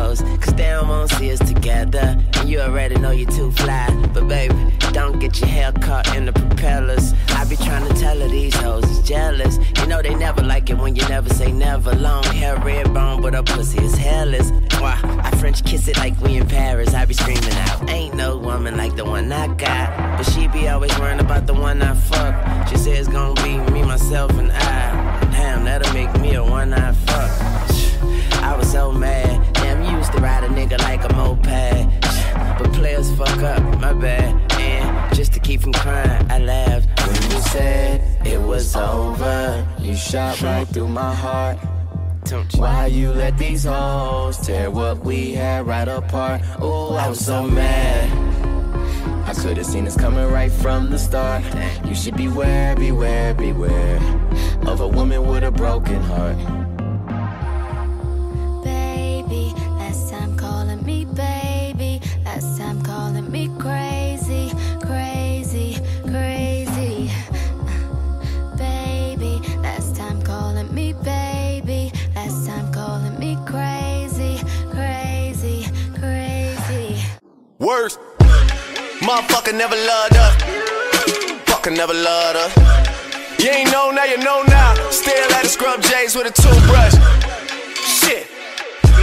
[0.08, 2.16] hoes, cause they don't wanna see us together.
[2.34, 3.88] And you already know you're too fly.
[4.14, 4.54] But baby,
[4.92, 7.14] don't get your hair caught in the propellers.
[7.30, 9.58] I be trying to tell her these hoes is jealous.
[9.78, 11.94] You know they never like it when you never say never.
[11.94, 14.50] Long hair, red bone, but her pussy is hairless.
[14.80, 14.98] Why?
[15.22, 16.94] I French kiss it like we in Paris.
[16.94, 20.16] I be screaming out, ain't no woman like the one I got.
[20.16, 22.68] But she be always worrying about the one I fuck.
[22.68, 24.47] She says it's gonna be me, myself, and
[33.94, 34.52] my bad.
[34.52, 36.88] And just to keep from crying, I laughed.
[37.06, 41.58] When you said it was over, you shot right through my heart.
[42.56, 46.42] Why you let these hoes tear what we had right apart?
[46.58, 48.06] Oh, I was so mad.
[49.26, 51.42] I could've seen this coming right from the start.
[51.86, 53.96] You should beware, beware, beware
[54.66, 56.57] of a woman with a broken heart.
[77.58, 77.98] Worst.
[79.00, 80.30] Motherfucker never loved her.
[81.44, 83.44] Fucker never loved her.
[83.44, 84.74] You ain't know now, you know now.
[84.90, 86.94] Still at the scrub J's with a toothbrush.
[87.84, 88.37] Shit.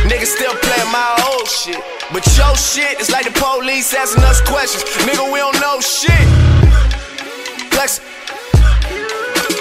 [0.05, 1.81] Niggas still playing my old shit.
[2.13, 4.83] But your shit is like the police asking us questions.
[5.01, 6.25] Nigga, we don't know shit.
[7.73, 7.99] Flex.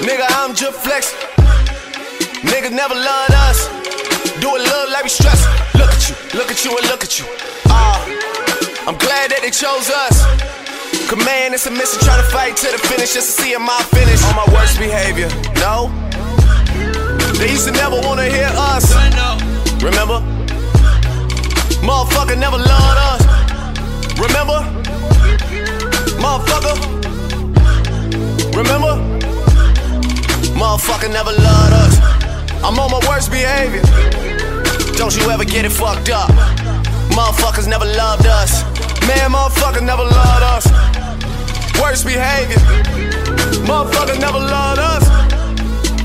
[0.04, 1.14] Nigga, I'm just flex.
[2.44, 3.68] Niggas never loved us.
[4.40, 5.40] Do it look like we stress.
[5.74, 7.24] Look at you, look at you, and look at you.
[7.68, 8.04] Ah.
[8.86, 10.28] I'm glad that they chose us.
[11.08, 14.22] Command and submission, trying to fight to the finish just to see my finish.
[14.28, 15.28] On my worst behavior,
[15.64, 15.88] no.
[17.38, 18.92] They used to never wanna hear us.
[19.82, 20.33] Remember?
[21.84, 23.22] Motherfucker never loved us.
[24.18, 24.58] Remember?
[26.16, 26.76] Motherfucker.
[28.56, 28.94] Remember?
[30.56, 31.98] Motherfucker never loved us.
[32.64, 33.82] I'm on my worst behavior.
[34.96, 36.30] Don't you ever get it fucked up.
[37.10, 38.62] Motherfuckers never loved us.
[39.06, 40.64] Man, motherfuckers never loved us.
[41.78, 42.56] Worst behavior.
[43.68, 45.04] Motherfucker never loved us.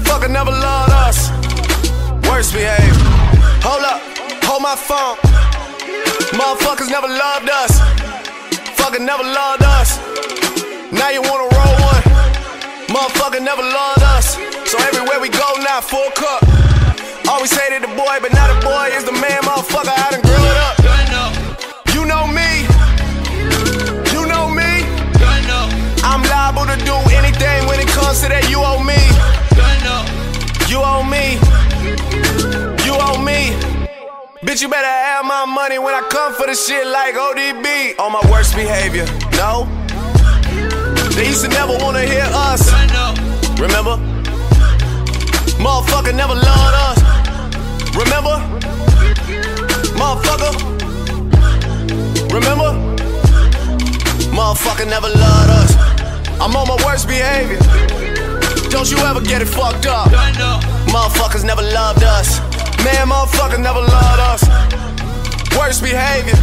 [0.04, 1.30] Fucker never loved us.
[2.28, 2.94] Worst behavior.
[3.64, 4.02] Hold up,
[4.44, 5.16] hold my phone.
[6.38, 7.80] Motherfuckers never loved us.
[8.78, 9.98] Fucker never loved us.
[10.92, 12.04] Now you wanna roll one.
[12.88, 14.38] Motherfucker never loved us.
[14.70, 16.44] So everywhere we go now, full cup.
[17.28, 19.90] Always hated the boy, but now the boy is the man, motherfucker.
[19.90, 20.29] I done
[34.60, 37.97] Bitch, you better have my money when I come for the shit like ODB.
[37.97, 39.05] On my worst behavior.
[39.38, 39.64] No.
[41.16, 42.70] They used to never wanna hear us.
[43.57, 43.95] Remember?
[45.64, 46.99] Motherfucker never loved us.
[47.95, 48.36] Remember?
[49.95, 50.51] Motherfucker.
[52.34, 52.72] Remember?
[54.36, 55.72] Motherfucker never loved us.
[56.41, 57.60] I'm on my worst behavior.
[58.70, 60.10] Don't you ever get it fucked up.
[60.91, 62.49] Motherfuckers never loved us.
[62.84, 64.44] Man, motherfuckers never loved us.
[65.58, 66.36] Worst behavior.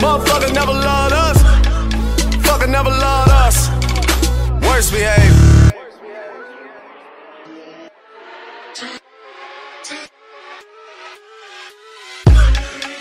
[0.00, 1.42] Motherfuckers never loved us.
[2.46, 3.68] Fucker never loved us.
[4.62, 5.46] Worst behavior.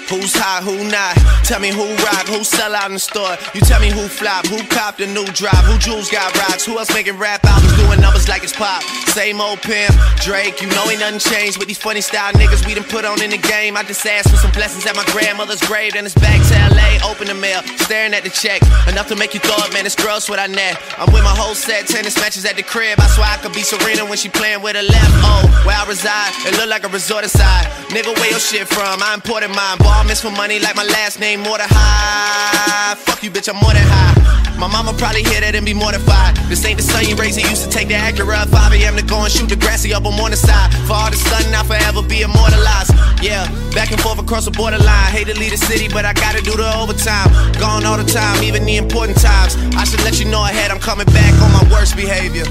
[0.10, 1.18] Who's hot, who not?
[1.42, 3.34] Tell me who rock, who sell out in the store.
[3.58, 6.78] You tell me who flop, who copped a new drop, who jewels got rocks, who
[6.78, 8.84] else making rap albums doing numbers like it's pop.
[9.18, 12.76] Same old pimp, Drake, you know ain't nothing changed with these funny style niggas we
[12.76, 13.78] done put on in the game.
[13.78, 17.02] I just asked for some blessings at my grandmother's grave, then it's back to LA,
[17.10, 17.64] open the mail.
[17.82, 18.62] staring at the check.
[18.88, 20.78] Enough to make you throw up, man, it's gross what I net.
[21.00, 23.00] I'm with my whole set, tennis matches at the crib.
[23.00, 25.14] I swear I could be Serena when she playing with her left.
[25.26, 27.66] Oh, where I reside, it look like a resort inside.
[27.90, 29.02] Nigga, where your shit from?
[29.02, 29.78] I imported mine.
[29.96, 32.96] Ball miss for money like my last name, more than high.
[32.96, 34.12] Fuck you, bitch, I'm more than high.
[34.60, 36.36] My mama probably hear that and be mortified.
[36.52, 37.40] This ain't the son you raised.
[37.40, 38.98] He used to take the Acura at 5 a.m.
[38.98, 40.68] to go and shoot the grassy up on the side.
[40.84, 42.92] For all the sun, I'll forever be immortalized.
[43.24, 45.16] Yeah, back and forth across the borderline.
[45.16, 47.32] Hate to leave the city, but I gotta do the overtime.
[47.56, 49.56] Gone all the time, even the important times.
[49.80, 52.44] I should let you know ahead, I'm coming back on my worst behavior.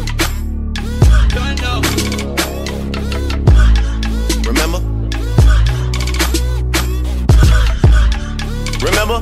[8.85, 9.20] Remember?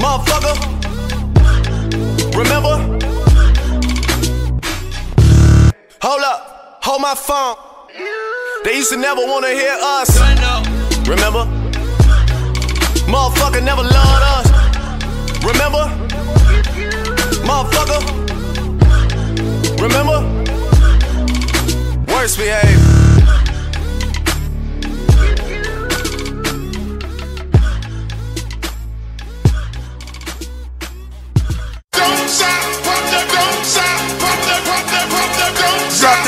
[0.00, 0.56] Motherfucker?
[2.34, 2.76] Remember?
[6.00, 7.56] Hold up, hold my phone.
[8.64, 10.18] They used to never wanna hear us.
[11.06, 11.44] Remember?
[13.04, 14.48] Motherfucker never loved us.
[15.44, 15.84] Remember?
[17.44, 18.00] Motherfucker?
[19.78, 20.22] Remember?
[22.10, 23.09] Worst behavior.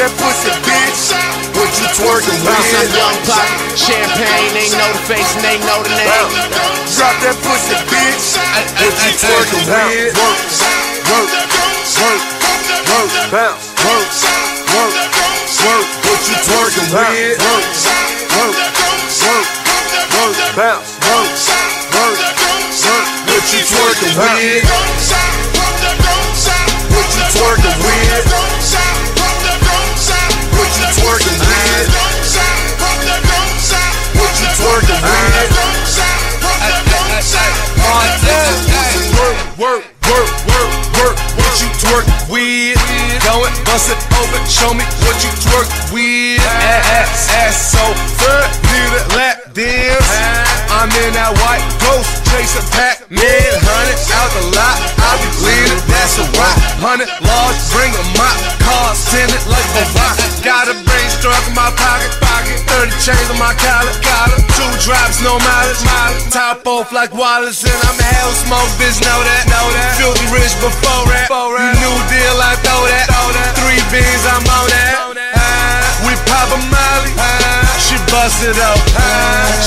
[0.03, 1.15] That pussy, bitch.
[1.55, 2.91] What you twerking with?
[2.91, 3.47] young pop,
[3.79, 6.11] champagne, they know the face and they know the name.
[6.99, 8.35] Drop that pussy, bitch.
[8.83, 10.19] What you twerking with?
[10.19, 10.43] Work,
[11.07, 11.31] work,
[12.03, 12.23] work,
[12.91, 14.11] work, bounce, work,
[14.75, 14.95] work,
[15.63, 15.87] work.
[16.03, 17.52] What you twerking with?
[43.73, 44.45] Bust it open.
[44.47, 46.45] Show me what you twerk with.
[46.45, 47.85] Ass, ass so
[48.21, 48.49] good.
[48.69, 50.13] Need a lap dance.
[50.69, 52.69] I'm in that white ghost chasing
[53.13, 53.61] Pac-Man.
[53.61, 54.77] Hundred out the lot.
[54.97, 55.83] I be bleeding.
[55.89, 56.57] That's a rock.
[56.81, 57.61] Hundred large.
[57.69, 58.37] Bring a mop.
[58.65, 60.17] Cars tinted like a rock.
[60.41, 62.09] Got a brain struck in my pocket.
[62.25, 62.57] Pocket.
[62.73, 63.93] Thirty chains on my collar.
[64.01, 64.41] Collar.
[64.57, 65.83] Two drops, no mileage.
[65.85, 66.33] Mileage.
[66.33, 68.71] Top off like Wallace and I'm hell smoke.
[68.81, 69.45] Bitch, know that.
[69.53, 70.01] Know that.
[70.01, 71.29] Filthy rich before that.
[71.29, 73.13] New deal, I throw that.
[73.61, 74.93] Three beans, I'm on that.
[75.37, 77.13] Ah, we pop a molly.
[77.77, 78.81] She bust it up.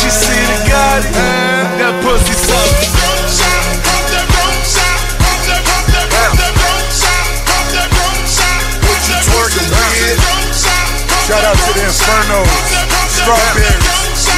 [0.02, 1.14] She see the Gotti.
[1.78, 3.15] That pussy suck.
[9.96, 10.20] Twerking?
[11.28, 12.44] Shout out to the Inferno,
[13.10, 13.66] Strawberry,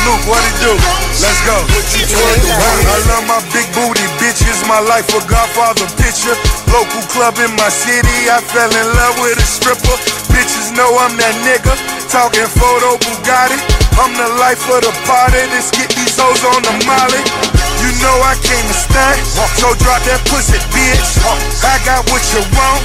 [0.07, 0.71] Luke, what it do?
[1.19, 1.57] Let's go.
[1.59, 4.63] I love my big booty bitches.
[4.67, 6.37] My life a Godfather picture.
[6.71, 8.31] Local club in my city.
[8.31, 9.97] I fell in love with a stripper.
[10.31, 11.75] Bitches know I'm that nigga.
[12.07, 13.59] Talking photo Bugatti.
[13.99, 15.43] I'm the life of the party.
[15.51, 17.66] Let's get these hoes on the molly.
[17.87, 19.15] You know I came to stay.
[19.55, 21.23] So drop that pussy, bitch.
[21.63, 22.83] I got what you want.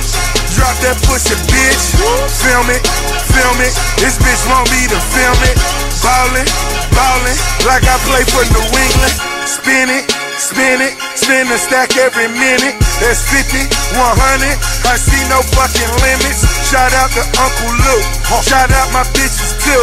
[0.55, 1.99] Drop that pussy, bitch.
[2.39, 2.87] Film it,
[3.35, 3.75] film it.
[3.99, 5.59] This bitch want me to film it.
[6.07, 6.47] Ballin',
[6.95, 9.17] ballin', like I play for New England.
[9.43, 10.07] Spin it,
[10.39, 12.79] spin it, spin the stack every minute.
[13.03, 13.59] That's 50,
[13.99, 14.55] 100.
[14.87, 16.47] I see no fucking limits.
[16.71, 18.07] Shout out to Uncle Luke.
[18.47, 19.83] Shout out my bitches too.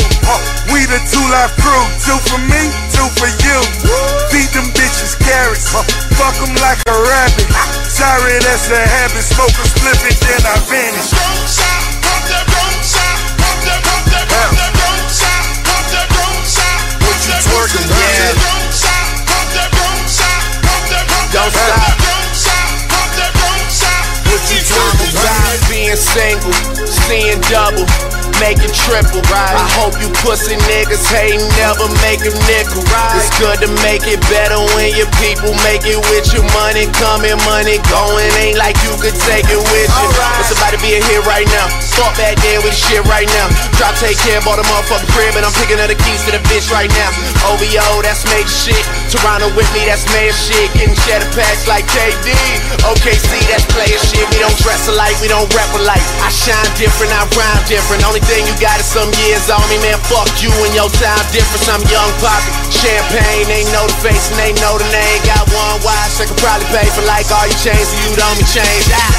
[0.71, 1.83] We the 2 Live Crew.
[2.07, 3.57] Two for me, two for you.
[4.31, 4.68] Feed them
[5.15, 5.69] carrots.
[5.69, 7.47] Fuck them like a rabbit.
[7.89, 9.23] Sorry, that's a habit.
[9.23, 9.65] Smoke a
[10.21, 11.09] then I vanish.
[16.99, 18.37] What you twerking with?
[21.33, 21.93] Don't stop.
[24.29, 25.69] What you twerking with?
[25.69, 26.53] Being single,
[26.85, 27.85] seeing double,
[28.39, 29.21] making triple.
[29.27, 29.53] Right.
[29.53, 32.81] I hope you pussy niggas hate never make a nickel.
[32.89, 33.19] Right.
[33.19, 37.35] It's good to make it better when your people make it with your money coming,
[37.45, 38.31] money going.
[38.39, 40.07] Ain't like you could take it with you.
[40.39, 41.67] It's about to be a hit right now.
[41.99, 43.51] Fuck back there with shit right now.
[43.75, 46.41] Drop, take care, bought a motherfucking crib, and I'm picking up the keys to the
[46.47, 47.11] bitch right now.
[47.51, 48.83] OVO, that's major shit.
[49.11, 50.71] Toronto with me, that's mayor shit.
[50.79, 52.31] Getting cheddar packs like KD.
[52.87, 54.23] OKC, that's player shit.
[54.31, 56.03] We don't dress alike, we don't rap alike.
[56.23, 58.07] I shine different, I rhyme different.
[58.07, 59.97] Only you got is some years on me, man.
[60.05, 61.65] Fuck you and your time difference.
[61.65, 62.51] I'm young poppy.
[62.69, 65.19] Champagne, they know the face and they know the name.
[65.25, 68.37] Got one watch, I could probably pay for like all your chains, so you don't
[68.37, 68.85] me change.
[68.93, 69.13] Ah.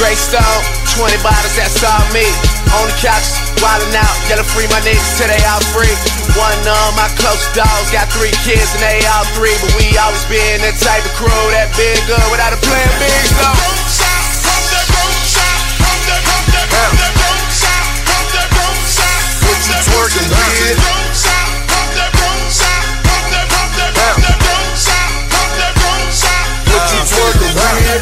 [0.00, 0.62] Great stone,
[0.96, 2.24] 20 bottles, that's all me.
[2.74, 3.28] On the couch,
[3.62, 5.94] wildin' out, yelling free my niggas till they all free.
[6.34, 10.24] One of my close dogs got three kids and they all three, but we always
[10.26, 13.06] been that type of crew that been good without a plan B.
[13.38, 13.74] So.
[13.84, 13.94] You
[16.24, 16.94] twerking with?
[16.94, 17.13] What you
[19.94, 20.78] twerking with?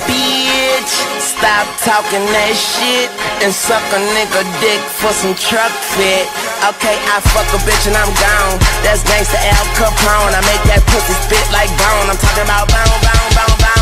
[0.08, 3.12] Bitch, stop talking that shit
[3.44, 6.24] and suck a nigga dick for some truck fit.
[6.64, 8.56] Okay, I fuck a bitch and I'm gone.
[8.82, 10.32] That's gangsta Al Capone.
[10.32, 12.08] I make that pussy spit like bone.
[12.08, 13.81] I'm talking about bone, bone, bone, bone.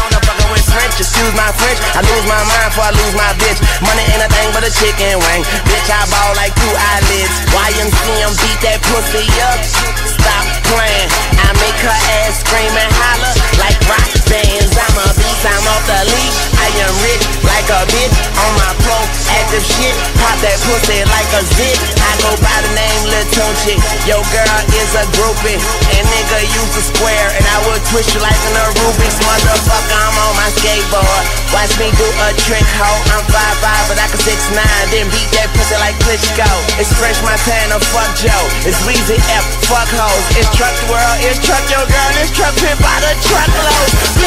[0.51, 1.79] I'm French, excuse my French.
[1.95, 3.63] I lose my mind before I lose my bitch.
[3.87, 5.47] Money ain't a thing but a chicken wing.
[5.71, 7.31] Bitch, I ball like two eyelids.
[7.55, 9.63] YMCM beat that pussy up.
[10.11, 10.45] Stop
[10.75, 11.07] playing.
[11.39, 13.31] I make her ass scream and holler
[13.63, 14.73] like rock bands.
[14.79, 16.39] I'm a beast, I'm off the leash.
[16.57, 18.99] I am rich like a bitch on my pro
[19.35, 19.95] active shit.
[20.23, 21.77] Pop that pussy like a zit.
[21.99, 23.75] I go by the name Lil Tunechi.
[24.07, 25.59] Yo girl is a groupie.
[25.99, 27.29] And nigga use a square.
[27.35, 29.99] And I would twist you like an Rubik's motherfucker.
[29.99, 31.25] I'm on my skateboard.
[31.51, 32.91] Watch me do a trick, ho.
[33.11, 34.95] I'm 5'5, but I can 6'9.
[34.95, 36.47] Then beat that pussy like Klitschko.
[36.79, 38.47] It's Fresh Montana, fuck Joe.
[38.63, 40.25] It's Weezy F, fuck hoes.
[40.39, 42.11] It's Truck the World, it's Truck Your Girl.
[42.23, 44.20] It's Truck Pimp by the truckload.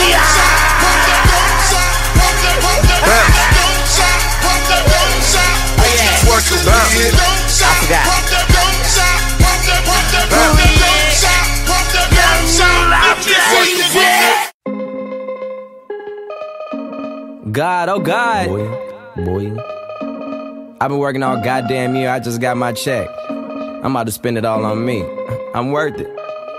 [17.54, 18.48] God, oh God.
[18.48, 19.58] Boy, boy.
[20.82, 22.10] I've been working all goddamn year.
[22.10, 23.08] I just got my check.
[23.30, 25.04] I'm about to spend it all on me.
[25.54, 26.10] I'm worth it.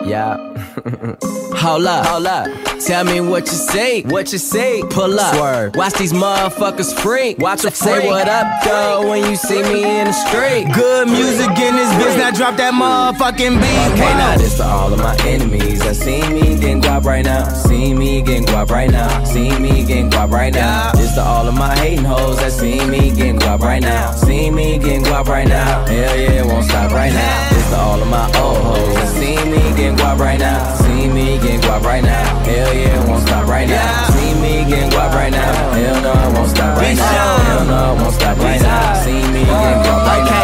[0.07, 0.37] Yeah.
[1.57, 2.64] hold up, hold up.
[2.87, 4.83] Tell me what you say, what you say.
[4.91, 5.75] Pull up, Swerve.
[5.75, 7.39] Watch these motherfuckers freak.
[7.39, 10.71] Watch them say what up, though, when you see me in the street.
[10.75, 13.93] Good music in this bitch, now drop that motherfucking beat.
[13.95, 17.49] Okay, now this to all of my enemies that see me getting guap right now.
[17.85, 19.25] See me getting guap right now.
[19.25, 20.93] See me getting guap right now.
[20.93, 24.11] This to all of my hating hoes that see me getting guap right now.
[24.13, 25.85] See me getting guap right now.
[25.85, 27.49] Hell yeah, it won't stop right now.
[27.51, 30.75] This to all of my old hoes that see me getting guap right now.
[30.77, 32.25] See me getting guap right now.
[32.45, 34.14] Hell yeah, it won't stop right now.
[34.45, 35.73] Me getting guap right now.
[35.73, 37.39] Hell no, it won't stop right now.
[37.49, 39.03] Hell no, it won't stop right now.
[39.03, 40.35] See me getting guap right now.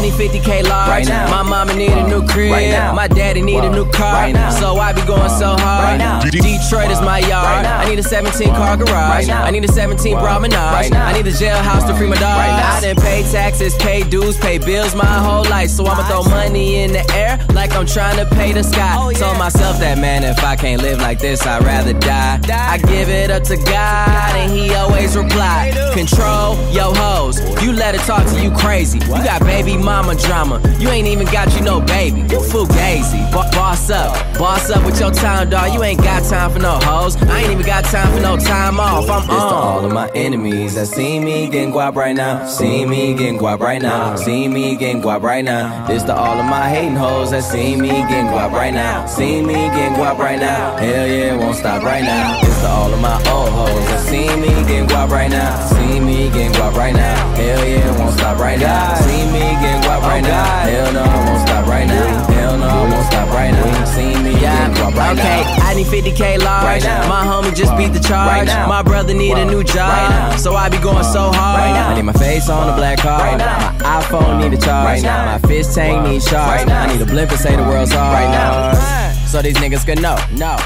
[0.00, 0.88] I need 50k large.
[0.88, 1.28] Right now.
[1.28, 2.52] My mama need a new uh, crib.
[2.52, 2.94] Right now.
[2.94, 4.14] My daddy need a new car.
[4.14, 4.48] Right now.
[4.48, 5.84] So I be going so uh, hard.
[5.84, 6.22] Right now.
[6.22, 7.44] Detroit is my uh, yard.
[7.44, 7.80] Right now.
[7.80, 8.88] I need a 17 car garage.
[8.88, 9.44] Right now.
[9.44, 10.56] I need a 17 promenade.
[10.56, 11.06] Right now.
[11.06, 12.38] I need a jailhouse to free my dog.
[12.38, 12.76] Right now.
[12.76, 15.68] I done pay taxes, pay dues, pay bills my whole life.
[15.68, 18.94] So I'ma throw money in the air like I'm trying to pay the sky.
[18.96, 22.40] Oh, Told myself that man, if I can't live like this, I'd rather die.
[22.48, 25.72] I give it up to God, and He always reply.
[25.92, 27.40] Control yo hoes.
[27.62, 28.98] You let her talk to you crazy.
[29.00, 30.60] You got baby mama drama.
[30.78, 32.20] You ain't even got you no baby.
[32.20, 33.20] You fugazi.
[33.32, 35.74] Bo- boss up, boss up with your time, dog.
[35.74, 37.16] You ain't got time for no hoes.
[37.22, 39.10] I ain't even got time for no time off.
[39.10, 42.46] I'm This to all of my enemies that see me getting guap right now.
[42.46, 44.14] See me getting guap right now.
[44.14, 45.88] See me getting guap right now.
[45.88, 49.06] This to all of my hating hoes that see me getting guap right now.
[49.06, 50.76] See me getting guap right now.
[50.76, 52.40] Hell yeah, won't stop right now.
[52.42, 55.54] This to all of my old hoes that see me getting guap right now.
[55.68, 57.16] See me getting guap right now.
[57.34, 58.94] Hell yeah, won't stop right now.
[59.00, 60.44] See me getting guap right now.
[60.68, 62.32] Hell no, won't stop right now.
[62.32, 63.84] Hell no, won't stop right now.
[63.84, 65.42] See me getting guap right okay.
[65.62, 66.84] I need 50k large.
[67.08, 68.48] My homie just beat the charge.
[68.48, 70.38] My brother need a new job.
[70.38, 71.60] So I be going so hard.
[71.60, 73.38] I need my face on the black card.
[73.38, 75.02] My iPhone need a charge.
[75.02, 76.68] My fist tank need charge.
[76.68, 78.14] I need a blimp and say the world's hard.
[78.14, 79.16] Right now.
[79.26, 80.16] So these niggas can know.
[80.32, 80.56] No,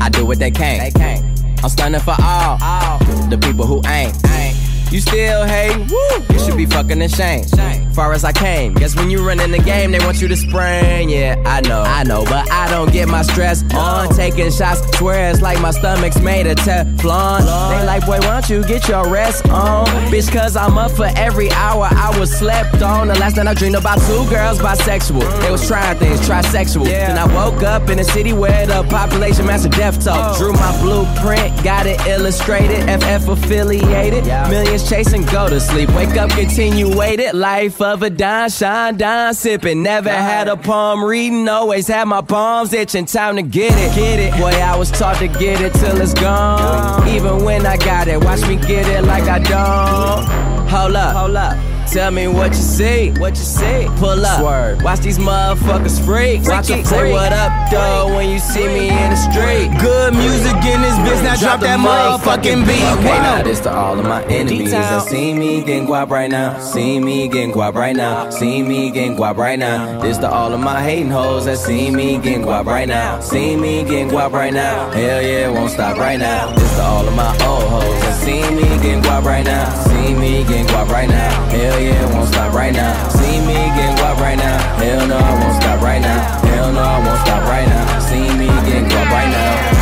[0.00, 0.82] I do what they can't.
[0.82, 1.33] they can't.
[1.64, 2.98] I'm stunning for all Oh,
[3.30, 4.14] the people who ain't.
[4.28, 4.92] ain't.
[4.92, 5.74] You still hate?
[5.90, 6.34] Woo!
[6.34, 7.48] You should be fucking ashamed.
[7.94, 10.36] Far as I came, guess when you run in the game, they want you to
[10.36, 11.08] spring.
[11.08, 14.80] Yeah, I know, I know, but I don't get my stress on taking shots.
[14.98, 17.38] Swear it's like my stomach's made of Teflon.
[17.70, 19.86] They like, boy, why don't you get your rest on?
[20.10, 23.06] Bitch, cause I'm up for every hour I was slept on.
[23.06, 25.42] The last night I dreamed about two girls bisexual.
[25.42, 26.86] They was trying things, trisexual.
[26.86, 30.14] Then I woke up in a city where the population master death toll.
[30.16, 30.36] Oh.
[30.36, 34.24] Drew my blueprint, got it illustrated, FF affiliated.
[34.24, 35.90] Millions chasing, go to sleep.
[35.90, 37.34] Wake up, continue waited.
[37.34, 39.82] Life of a dime, shine, dime, sipping.
[39.82, 43.04] Never had a palm reading, always had my palms itching.
[43.04, 44.32] Time to get it, get it.
[44.32, 47.06] Boy, I was taught to get it till it's gone.
[47.08, 50.68] Even when I got it, watch me get it like I don't.
[50.68, 51.73] Hold up, hold up.
[51.86, 53.10] Tell me what you see.
[53.12, 53.86] What you see?
[53.96, 54.40] Pull up.
[54.40, 54.82] Swerve.
[54.82, 56.42] Watch these motherfuckers freak.
[56.42, 59.70] Watch them say what up, though, when you see me in the street.
[59.80, 62.82] Good music in this bitch, now drop that motherfucking beat.
[62.98, 66.58] Okay, now this to all of my enemies that see me getting guap right now.
[66.58, 68.30] See me getting guap right now.
[68.30, 70.00] See me getting guap right now.
[70.00, 73.20] This to all of my hating hoes that see me getting guap right now.
[73.20, 74.90] See me getting guap right now.
[74.90, 76.52] Hell yeah, won't stop right now.
[76.54, 79.70] This to all of my old hoes that see me getting guap right now.
[79.84, 81.48] See me getting guap right now.
[81.50, 83.08] Hell yeah, won't stop right now.
[83.08, 84.58] See me getting guap right now.
[84.78, 86.20] Hell no, I won't stop right now.
[86.48, 87.98] Hell no, I won't stop right now.
[88.00, 89.74] See me getting guap right now.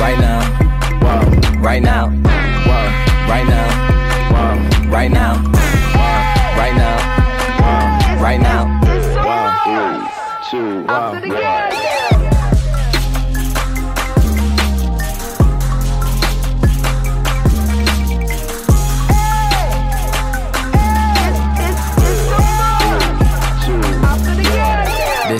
[0.00, 0.40] Right now.
[1.02, 1.60] Whoa.
[1.60, 2.08] Right now.
[2.68, 2.84] Whoa.
[3.28, 3.68] Right now.
[4.32, 4.90] Whoa.
[4.90, 5.34] Right now.
[5.96, 6.58] Whoa.
[6.58, 6.96] Right now.
[7.62, 8.22] Whoa.
[8.22, 8.62] Right now.
[9.26, 9.48] Whoa.
[9.64, 11.67] Three, two, one, one.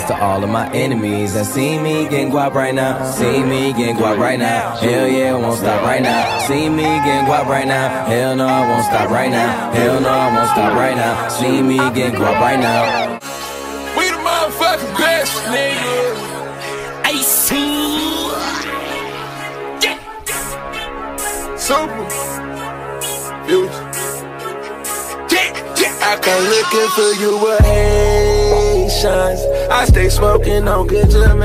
[0.09, 3.05] To all of my enemies that see me getting guap right now.
[3.11, 4.75] See me getting guap right now.
[4.77, 6.39] Hell yeah, won't stop right now.
[6.47, 8.07] See me getting guap right now.
[8.07, 9.71] Hell no, I won't stop right now.
[9.73, 11.29] Hell no, I won't stop right now.
[11.29, 13.19] See me getting guap right now.
[13.99, 16.17] We the motherfucking best, nigga.
[17.05, 17.49] AC.
[21.59, 22.09] Super.
[23.45, 23.89] Future.
[26.01, 28.38] I come looking for you with
[28.99, 29.41] Haitians.
[29.71, 31.39] I stay smoking on good Jamaican.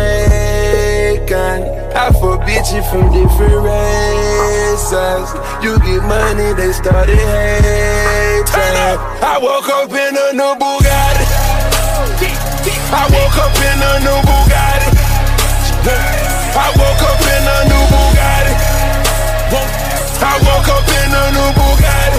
[1.94, 5.30] I forbid you from different races.
[5.62, 8.98] You get money, they started hating.
[9.22, 11.26] I woke up in a new Bugatti.
[12.90, 14.90] I woke up in a new Bugatti.
[16.58, 18.54] I woke up in a new Bugatti.
[20.22, 22.18] I woke up in a new Bugatti.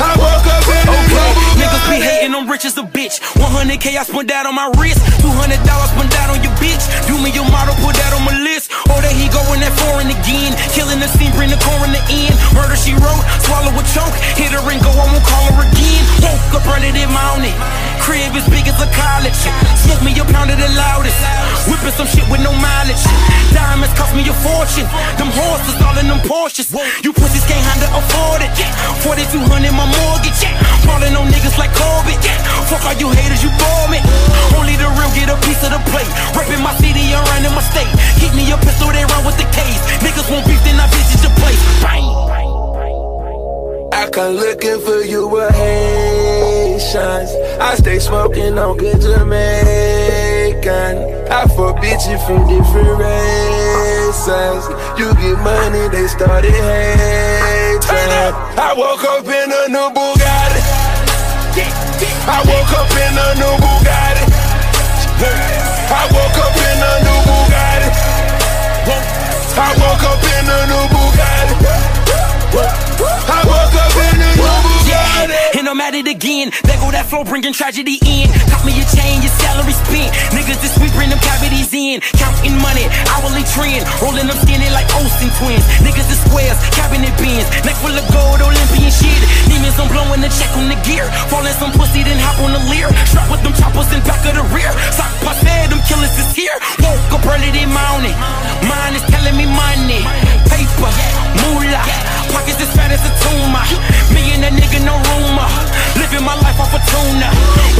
[0.00, 1.60] I woke up in a new Bugatti.
[1.60, 3.20] Niggas be hating, I'm rich as a bitch.
[3.36, 5.04] 100k I spent that on my wrist.
[5.20, 6.80] 200 dollars spent that on your bitch.
[7.06, 8.72] Do me your model, put that on my list.
[8.88, 10.56] Oh, there he going that foreign again.
[10.72, 12.00] Killing the scene, bring the coroner in.
[12.00, 14.14] The end Murder she wrote, swallow a choke.
[14.38, 16.02] Hit her and go, I won't call her again.
[16.22, 17.54] Woke up running it mounted.
[18.00, 19.36] Crib as big as a college.
[19.84, 21.18] Smoke me a pound of the loudest.
[21.66, 23.02] Whipping some shit with no mileage.
[23.52, 24.86] Diamonds cost me a fortune.
[25.18, 26.70] Them horses all in them Porsches.
[27.02, 28.52] You pussies can't handle afford it.
[29.02, 30.40] 4200 my mortgage.
[30.86, 32.19] Falling on niggas like Corbett.
[32.70, 33.98] Fuck all you haters, you bore me.
[34.54, 36.06] Only the real get a piece of the plate.
[36.38, 37.90] Reppin' my city around running my state.
[38.22, 39.80] Keep me a pistol, they run with the case.
[40.04, 41.58] Niggas won't beef, then I visit your place.
[41.82, 42.06] Bang.
[43.92, 47.30] I come looking for you with Haitians.
[47.60, 50.94] I stay smoking on good Jamaican.
[51.30, 54.62] I forbid you from different races.
[54.96, 57.90] You get money, they started hating.
[57.90, 60.99] I woke up in a new Bugatti.
[61.60, 64.24] I woke up in a new Bugatti.
[65.90, 67.88] I woke up in a new Bugatti.
[69.56, 70.99] I woke up in a new Bugatti.
[76.00, 76.48] It again.
[76.64, 78.32] There go that flow bringing tragedy in.
[78.48, 80.08] Cop me a chain, your salary spent.
[80.32, 82.00] Niggas this week bring them cavities in.
[82.16, 83.84] Counting money, hourly trend.
[84.00, 85.60] Rolling them skinny like Olsen twins.
[85.84, 87.44] Niggas the squares, cabinet bins.
[87.68, 89.20] Neck full of gold, Olympian shit.
[89.52, 91.04] Demons, I'm blowing the check on the gear.
[91.28, 92.88] Falling some pussy, then hop on the Lear.
[93.04, 94.72] Strap with them choppers in back of the rear.
[94.96, 96.56] Sock passe, them killers is here.
[96.80, 98.16] Woke up early, they mounted.
[98.64, 100.00] Mine is telling me money.
[100.48, 100.92] Paper,
[101.44, 102.19] moolah.
[102.32, 103.64] Pockets as fat as a tumor.
[104.14, 105.48] Me and that nigga, no rumor.
[105.98, 107.28] Living my life off a tuna.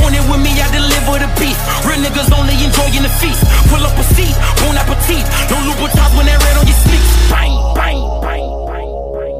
[0.02, 1.58] Want it with me, I deliver the beef.
[1.86, 3.42] Real niggas only enjoying the feast.
[3.70, 5.24] Pull up a seat, bon appetit.
[5.50, 7.10] No Louboutins when that red on your sleeves.
[7.30, 8.46] Bang, bang, bang.
[8.68, 8.90] bang.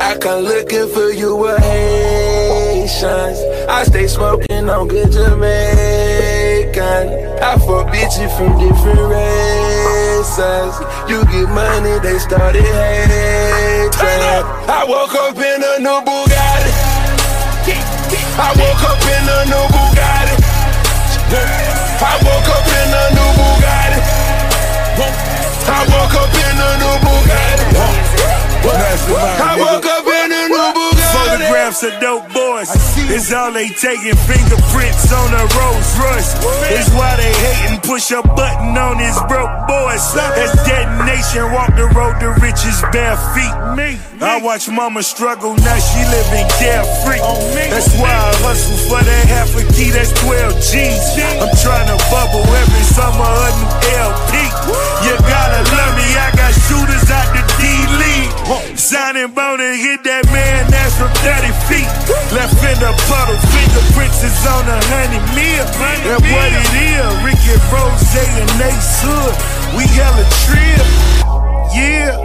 [0.01, 3.39] I come looking for you with Haitians.
[3.69, 7.05] I stay smoking on good Jamaican.
[7.43, 10.75] I forbid bitches from different races.
[11.09, 14.49] You get money, they started hating.
[14.71, 16.71] I woke up in a new Bugatti.
[18.39, 20.39] I woke up in a new Bugatti.
[21.99, 23.99] I woke up in a new Bugatti.
[25.66, 27.66] I woke up in a new Bugatti.
[29.43, 29.99] I woke up
[31.41, 31.49] Bugatti.
[31.49, 32.70] Photographs of dope boys.
[33.11, 36.34] It's all they taking fingerprints on a Rolls Royce.
[36.70, 37.80] It's why they hating.
[37.80, 40.03] Push a button on his broke boys.
[40.14, 41.53] That's detonation.
[41.53, 43.55] Walk the road to riches bare feet.
[43.76, 43.99] Me.
[44.20, 45.57] I watch mama struggle.
[45.57, 47.20] Now she living carefree.
[47.70, 49.91] That's why I hustle for that half a key.
[49.91, 51.05] That's 12 G's.
[51.41, 54.34] I'm trying to bubble every summer a new LP.
[55.09, 56.07] You gotta love me.
[56.20, 57.64] I got shooters out the D
[57.99, 58.10] League.
[58.51, 61.86] Sign Down bone and hit that man ass from 30 feet.
[62.34, 65.62] Left in the puddle, fingerprints is on a honey meal.
[65.78, 67.07] That's what it is.
[67.22, 69.34] Ricky Rose and Ace Hood.
[69.78, 70.82] We hella trip.
[71.70, 72.18] Yeah.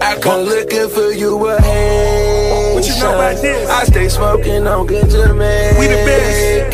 [0.00, 2.74] I come looking for you a hand.
[2.80, 3.68] What you know about this?
[3.68, 5.76] I stay smoking on good Jamaican.
[5.78, 6.72] We the best.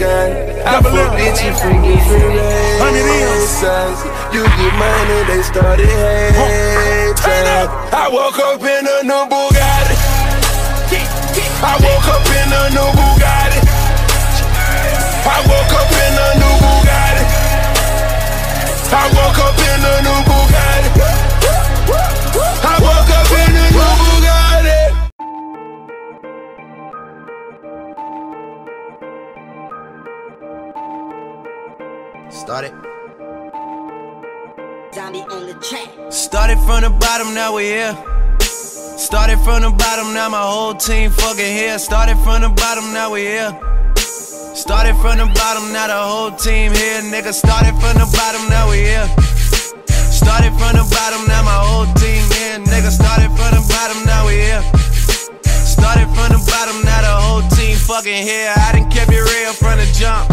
[0.67, 1.19] I Double fuck up.
[1.19, 2.39] bitchy from different
[2.79, 3.59] Hundred M's.
[3.59, 3.99] races.
[4.31, 7.06] You get money, they started hating.
[7.29, 9.97] I woke up in a new Bugatti.
[11.61, 13.61] I woke up in a new Bugatti.
[15.27, 17.25] I woke up in a new Bugatti.
[18.93, 20.91] I woke up in a new Bugatti.
[22.63, 24.79] I woke up in a new Bugatti.
[32.31, 32.96] Started.
[34.97, 37.93] Started from the bottom, now we here.
[38.41, 41.79] Started from the bottom, now my whole team fucking here.
[41.79, 43.53] Started from the bottom, now we here.
[44.57, 47.03] Started from the bottom, now the whole team here.
[47.13, 49.05] Nigga, started from the bottom, now we here.
[50.09, 52.57] Started from the bottom, now my whole team here.
[52.65, 54.65] Nigga, started from the bottom, now we here.
[55.61, 58.49] Started from the bottom, now the whole team fucking here.
[58.49, 60.33] I done kept it real from the jump.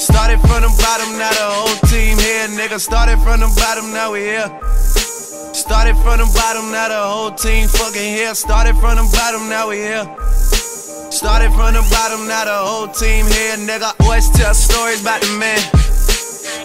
[0.00, 2.80] Started from the bottom, now the whole team here, nigga.
[2.80, 4.48] Started from the bottom, now we here.
[5.52, 8.32] Started from the bottom, now the whole team fucking here.
[8.34, 10.08] Started from the bottom, now we here.
[11.12, 13.92] Started from the bottom, now the whole team here, nigga.
[14.00, 15.60] Always tell stories about the man.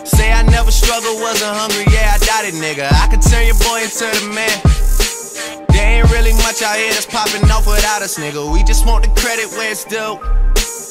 [0.07, 2.87] Say I never struggled, wasn't hungry, yeah, I doubt it, nigga.
[2.87, 4.55] I could turn your boy into the man.
[5.75, 8.47] There ain't really much out here that's popping off without us, nigga.
[8.47, 10.23] We just want the credit where it's due.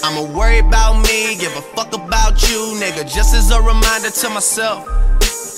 [0.05, 3.09] I'ma worry about me, give a fuck about you, nigga.
[3.09, 4.87] Just as a reminder to myself.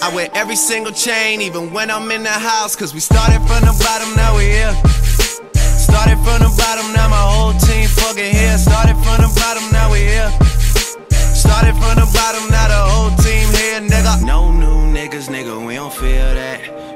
[0.01, 2.77] I wear every single chain, even when I'm in the house.
[2.77, 4.73] Cause we started from the bottom, now we here.
[5.75, 8.57] Started from the bottom, now my whole team fucking here.
[8.57, 10.31] Started from the bottom, now we here.
[11.35, 14.23] Started from the bottom, now the whole team here, nigga.
[14.23, 16.96] No new niggas, nigga, we don't feel that.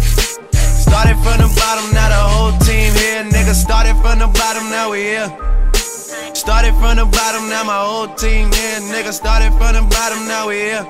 [0.91, 3.23] Started from the bottom, now the whole team here.
[3.23, 5.31] Nigga, started from the bottom, now we here.
[6.33, 8.81] Started from the bottom, now my whole team here.
[8.91, 10.85] Nigga, started from the bottom, now we here.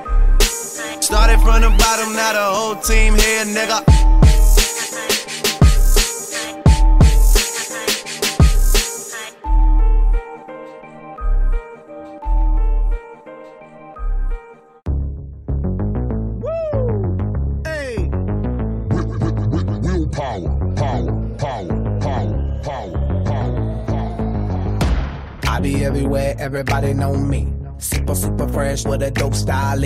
[1.02, 3.86] Started from the bottom, now the whole team here, nigga.
[20.12, 23.16] Willpower, power, power, power, power,
[23.86, 24.80] power.
[25.47, 27.53] I be everywhere, everybody know me.
[27.78, 29.82] Super, super fresh with a dope style.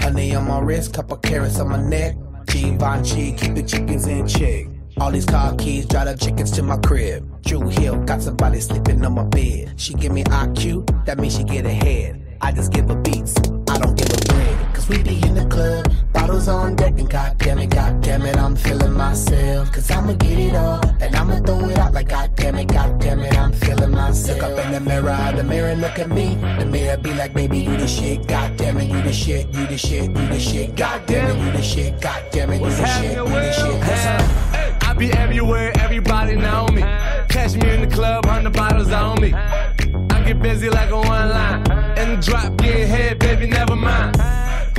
[0.00, 2.16] Honey on my wrist, couple carats on my neck.
[2.46, 4.66] Givenchy, keep the chickens in check.
[4.98, 7.42] All these car keys, drive the chickens to my crib.
[7.42, 9.74] Drew Hill, got somebody sleeping on my bed.
[9.76, 12.36] She give me IQ, that means she get ahead.
[12.40, 13.34] I just give her beats,
[13.80, 14.74] don't give her bread.
[14.74, 18.56] Cause we be in the club, bottles on deck, and goddamn it, goddamn it, I'm
[18.56, 19.72] feeling myself.
[19.72, 23.36] Cause I'ma get it all, and I'ma throw it out like goddamn it, goddamn it,
[23.36, 24.40] I'm feeling myself.
[24.40, 26.36] Look up in the mirror, the mirror look at me.
[26.58, 29.78] The mirror be like, baby, you the shit, goddamn it, you the shit, you the
[29.78, 33.24] shit, you the shit, goddamn it, you the shit, goddamn it, you the shit, you
[33.24, 33.82] the shit.
[33.82, 36.82] Hey, I be everywhere, everybody know me.
[37.28, 39.32] Catch me in the club, hundred bottles on me.
[39.32, 41.79] I get busy like a one line.
[42.20, 44.16] Drop, getting head, baby, never mind.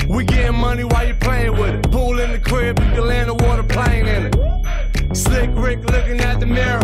[0.08, 1.92] We getting money while you playing with it.
[1.92, 5.16] Pool in the crib, you can land a water plane in it.
[5.18, 6.82] Slick Rick looking at the mirror.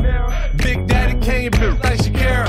[0.56, 2.48] Big Daddy Kane, bitch like Shakira.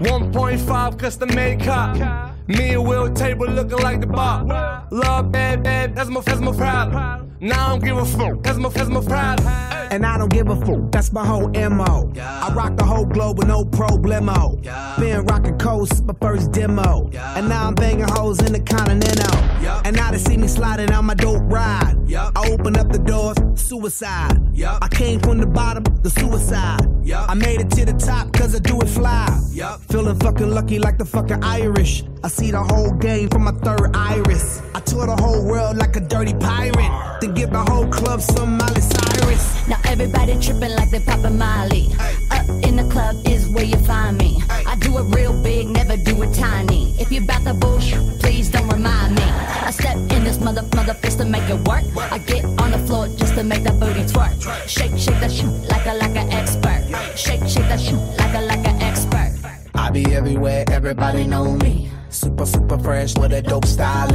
[0.00, 2.33] 1.5 custom made cop.
[2.46, 4.86] Me and Will table looking like the bar.
[4.90, 7.34] Love bad, bad, that's my, that's my problem.
[7.40, 9.48] Now I don't give a fuck, that's my, that's my problem.
[9.90, 12.12] And I don't give a fuck, that's my whole MO.
[12.18, 14.62] I rock the whole globe with no problemo.
[14.98, 17.10] Been rocking coast, my first demo.
[17.14, 19.34] And now I'm banging hoes in the continental.
[19.86, 21.96] And now they see me sliding on my dope ride.
[22.14, 24.38] I open up the doors, suicide.
[24.62, 26.80] I came from the bottom, the suicide.
[27.10, 29.28] I made it to the top cause I do it fly.
[29.88, 32.04] Feeling fucking lucky like the fucking Irish.
[32.24, 34.62] I see the whole game from my third iris.
[34.74, 37.20] I tour the whole world like a dirty pirate.
[37.20, 39.68] Then give my whole club some Miley Cyrus.
[39.68, 41.92] Now everybody tripping like they poppin' Molly.
[42.30, 44.42] Up in the club is where you find me.
[44.48, 46.94] I do it real big, never do it tiny.
[46.98, 49.22] If you bout the bullshit, please don't remind me.
[49.22, 51.84] I step in this mother mother fist to make it work.
[52.10, 54.32] I get on the floor just to make that booty twerk.
[54.66, 56.88] Shake, shake that shit like a like an expert.
[57.18, 58.73] Shake, shake that shit like a like an expert.
[59.84, 61.90] I be everywhere, everybody know me.
[62.08, 64.08] Super, super fresh with a dope style.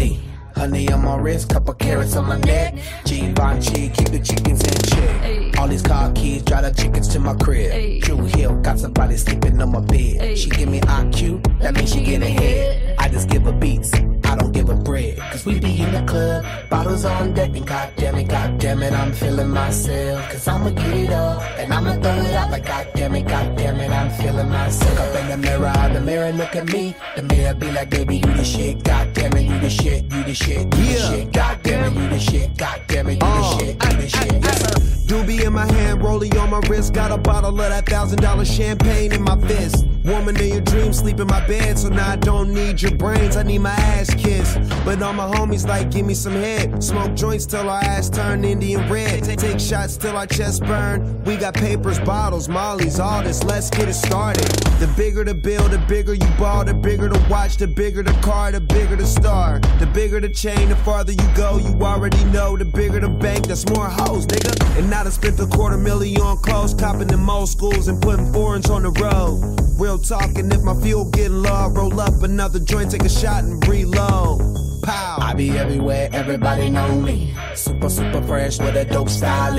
[0.55, 2.73] Honey on my wrist, couple carats on my neck.
[3.05, 5.59] Givenchy, keep the chickens in check.
[5.59, 8.01] All these car keys, drive the chickens to my crib.
[8.01, 10.35] True Hill, got somebody sleeping on my bed.
[10.35, 12.88] She give me IQ, that means she get ahead.
[13.09, 15.17] I just give her beats, I don't give a bread.
[15.17, 19.13] Cause we be in the club, bottles on deck, and goddamn it, goddamn it, I'm
[19.13, 20.31] feeling myself.
[20.31, 23.89] Cause I'ma get it up, and I'ma throw it out like goddamn it, goddamn it,
[23.89, 24.91] I'm feeling myself.
[24.91, 26.93] Look up in the mirror, the mirror look at me.
[27.15, 30.35] The mirror be like, baby, you the shit, goddamn it, you the shit, you the
[30.35, 33.83] shit, you the shit, goddamn it, you the shit, goddamn it, you the uh, shit,
[33.85, 34.89] you the shit, yes sir.
[35.09, 38.45] Doobie in my hand, rollie on my wrist, got a bottle of that thousand dollar
[38.45, 39.87] champagne in my fist.
[40.09, 43.37] Woman in your dreams, sleep in my bed, so now I don't need your brains,
[43.37, 44.57] I need my ass kissed.
[44.83, 46.83] But all my homies like, give me some head.
[46.83, 49.23] Smoke joints till our ass turn Indian red.
[49.23, 51.23] Take, shots till our chest burn.
[51.25, 54.47] We got papers, bottles, mollies, all this, let's get it started.
[54.79, 58.13] The bigger the bill, the bigger you ball, the bigger the watch, the bigger the
[58.23, 59.59] car, the bigger the star.
[59.77, 62.57] The bigger the chain, the farther you go, you already know.
[62.57, 64.79] The bigger the bank, that's more hoes, nigga.
[64.79, 68.33] And now I spent a quarter million on clothes, copping them old schools and putting
[68.33, 69.59] foreigns on the road.
[69.79, 73.65] Real talking, if my fuel getting low, roll up another joint, take a shot and
[73.67, 74.39] reload.
[74.83, 75.17] Pow.
[75.21, 77.33] I be everywhere, everybody know me.
[77.55, 79.57] Super, super fresh with a dope style.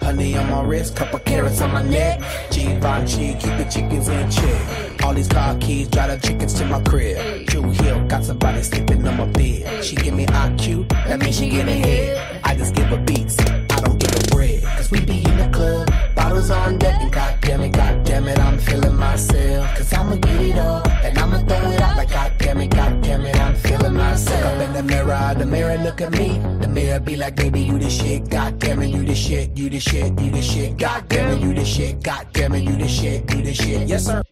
[0.00, 2.20] Honey on my wrist, couple carats on my neck.
[2.50, 5.04] Givenchy, keep the chickens in check.
[5.04, 7.46] All these car keys, drive the chickens to my crib.
[7.46, 9.84] True Hill, got somebody sleeping on my bed.
[9.84, 12.40] She give me IQ, that means she get ahead.
[12.44, 14.62] I just give her beats, I don't give her bread.
[14.62, 15.88] Cause we be in the club,
[16.26, 19.76] bottles on deck, and goddamn it, goddamn it, I'm feeling myself.
[19.76, 23.36] Cause I'ma get it up, and I'ma throw it out like goddamn it, goddamn it,
[23.36, 24.42] I'm feeling myself.
[24.42, 26.38] Look Up in the mirror, the mirror look at me.
[26.60, 29.80] The mirror be like, baby, you the shit, goddamn it, you the shit, you the
[29.80, 33.42] shit, you the shit, goddamn it, you the shit, goddamn it, you the shit, you
[33.42, 33.88] the shit.
[33.88, 34.25] Yes, sir.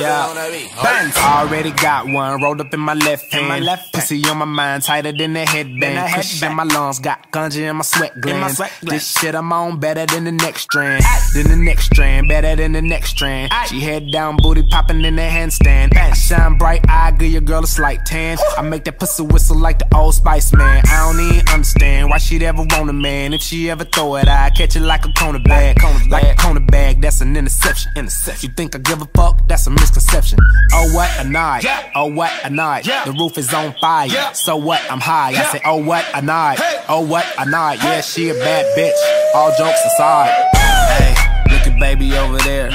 [0.00, 1.18] Yeah, Banks.
[1.18, 3.48] Already got one rolled up in my left hand.
[3.48, 6.12] my left Pussy on my mind, tighter than a headband.
[6.14, 8.60] Push in my lungs, got ganja in my sweat glands.
[8.82, 11.04] This shit I'm on better than the next strand.
[11.34, 13.52] Than the next strand, better than the next strand.
[13.68, 15.96] She head down, booty popping in the handstand.
[15.96, 18.38] I shine bright, I give your girl a slight tan.
[18.56, 20.82] I make that pussy whistle like the old Spice Man.
[20.86, 23.32] I don't even understand why she'd ever want a man.
[23.32, 25.82] If she ever throw it, I catch it like a cornerback.
[26.10, 27.92] Like a cornerback, that's an interception.
[27.96, 28.50] Interception.
[28.50, 29.46] You think I give a fuck?
[29.48, 30.38] That's a misconception.
[30.72, 31.64] Oh what a night.
[31.94, 32.84] Oh what a night.
[32.84, 34.08] The roof is on fire.
[34.34, 34.80] So what?
[34.90, 35.30] I'm high.
[35.30, 36.58] I say oh what a night.
[36.88, 37.78] Oh what a night.
[37.82, 39.00] Yeah, she a bad bitch.
[39.34, 40.30] All jokes aside.
[40.54, 41.14] Hey,
[41.50, 42.70] look at baby over there.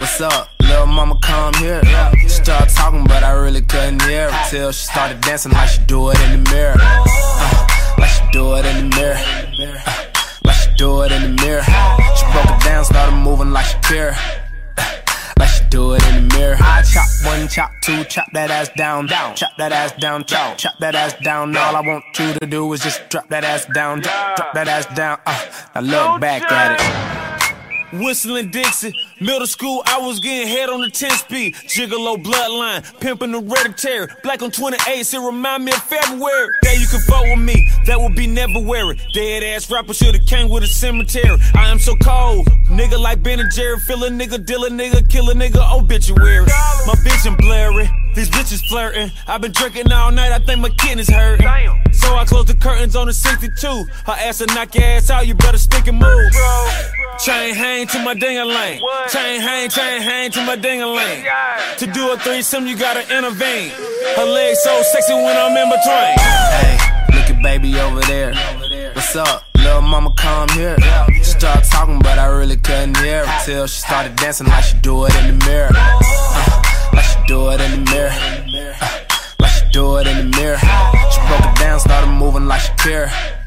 [0.00, 0.48] What's up?
[0.60, 1.82] Little mama come here.
[2.22, 5.80] She started talking, but I really couldn't hear her till she started dancing like she
[5.82, 6.76] do it in the mirror.
[6.78, 7.66] Uh,
[7.98, 9.16] like she do it in the mirror.
[9.86, 10.04] Uh,
[10.44, 11.62] like she do it in the mirror.
[11.62, 14.16] She broke it down, started moving like Shakira.
[15.46, 16.56] She do it in the mirror.
[16.60, 20.58] I chop one, chop two, chop that ass down, down, chop that ass down, chop,
[20.58, 21.56] chop that ass down.
[21.56, 24.68] All I want you to do is just drop that ass down, drop, drop that
[24.68, 25.18] ass down.
[25.26, 27.19] Uh, now look back at it.
[27.92, 31.54] Whistling Dixie, middle school, I was getting head on the 10 speed.
[31.54, 34.06] Gigolo bloodline, pimping the hereditary.
[34.22, 36.48] Black on 28, it remind me of February.
[36.62, 39.00] That you can fuck with me, that would be never weary.
[39.12, 41.36] Dead ass rapper should've came with a cemetery.
[41.54, 43.78] I am so cold, nigga like Ben and Jerry.
[43.80, 46.46] Fill a nigga, deal a nigga, kill a nigga, obituary.
[46.86, 49.10] My vision blurry, these bitches flirting.
[49.26, 51.46] I've been drinking all night, I think my kidneys hurting.
[52.00, 53.84] So I close the curtains on the 62.
[54.06, 56.32] Her ass will knock your ass out, you better stick and move.
[57.24, 58.80] Chain hang to my ding lane.
[59.08, 61.26] Chain hang, chain hang to my ding lane.
[61.78, 63.70] To do a threesome, you gotta intervene.
[64.16, 66.16] Her legs so sexy when I'm in between.
[66.56, 66.78] Hey,
[67.14, 68.34] look at baby over there.
[68.94, 69.44] What's up?
[69.56, 70.76] Little mama come here.
[71.18, 74.78] She started talking, but I really couldn't hear her till she started dancing like she
[74.78, 75.70] do it in the mirror.
[75.74, 76.62] Uh,
[76.94, 78.76] like she do it in the mirror.
[78.80, 78.99] Uh,
[79.70, 80.58] do it in the mirror.
[80.58, 83.39] She broke it down, started moving like she care.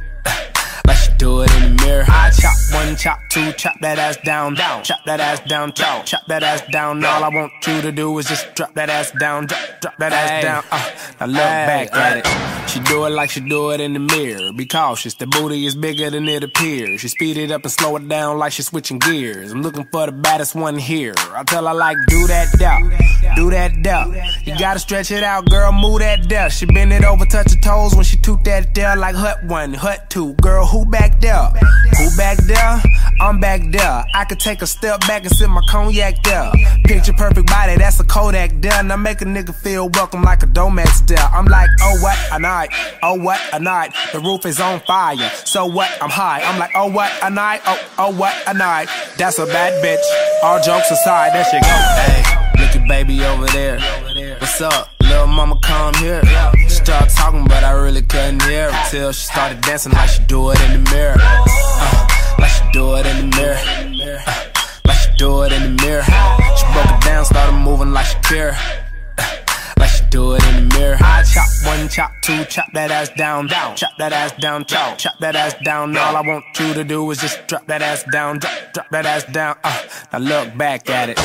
[0.87, 2.05] Like she do it in the mirror.
[2.07, 4.83] I chop one, chop two, chop that ass down, down.
[4.83, 7.03] Chop that ass down, chop, chop that ass down.
[7.05, 10.11] All I want you to do is just drop that ass down, drop, drop that
[10.11, 10.63] ass down.
[10.71, 10.91] Uh,
[11.21, 12.69] now look back at it.
[12.69, 14.51] She do it like she do it in the mirror.
[14.51, 17.01] Be cautious, the booty is bigger than it appears.
[17.01, 19.51] She speed it up and slow it down like she's switching gears.
[19.51, 21.13] I'm looking for the baddest one here.
[21.33, 22.89] I tell her like, do that down,
[23.35, 24.15] do that down.
[24.43, 26.49] You gotta stretch it out, girl, move that down.
[26.49, 29.73] She bend it over, touch her toes when she toot that down like hut one,
[29.73, 30.33] hut two.
[30.35, 31.49] Girl, who back there?
[31.99, 32.81] Who back there?
[33.21, 34.03] I'm back there.
[34.15, 36.51] I could take a step back and sip my cognac there.
[36.83, 38.81] Picture perfect body, that's a Kodak there.
[38.81, 41.19] Now make a nigga feel welcome like a Domex there.
[41.19, 42.69] I'm like, oh what a night,
[43.03, 43.93] oh what a night.
[44.13, 45.95] The roof is on fire, so what?
[46.01, 46.41] I'm high.
[46.41, 48.89] I'm like, oh what a night, oh oh what a night.
[49.17, 50.03] That's a bad bitch.
[50.43, 51.67] All jokes aside, there she go.
[51.67, 52.23] Hey,
[52.59, 53.79] look at baby over there.
[54.39, 54.92] What's up?
[55.09, 56.21] Little mama come here.
[56.63, 60.23] She started talking, but I really couldn't hear her till she started dancing like she
[60.23, 61.15] do it in the mirror.
[61.19, 62.07] Uh,
[62.39, 63.59] like she do it in the mirror.
[64.25, 64.45] Uh,
[64.87, 66.03] like she do it in the mirror.
[66.03, 68.57] She broke it down, started moving like she care.
[69.17, 69.35] Uh,
[69.79, 70.97] like she do it in the mirror.
[70.99, 73.75] I chop one, chop two, chop that ass down, down.
[73.75, 75.95] Chop that ass down, chop, chop that ass down.
[75.97, 79.05] All I want you to do is just drop that ass down, drop, drop that
[79.05, 79.57] ass down.
[79.63, 81.19] Uh, now look back at it.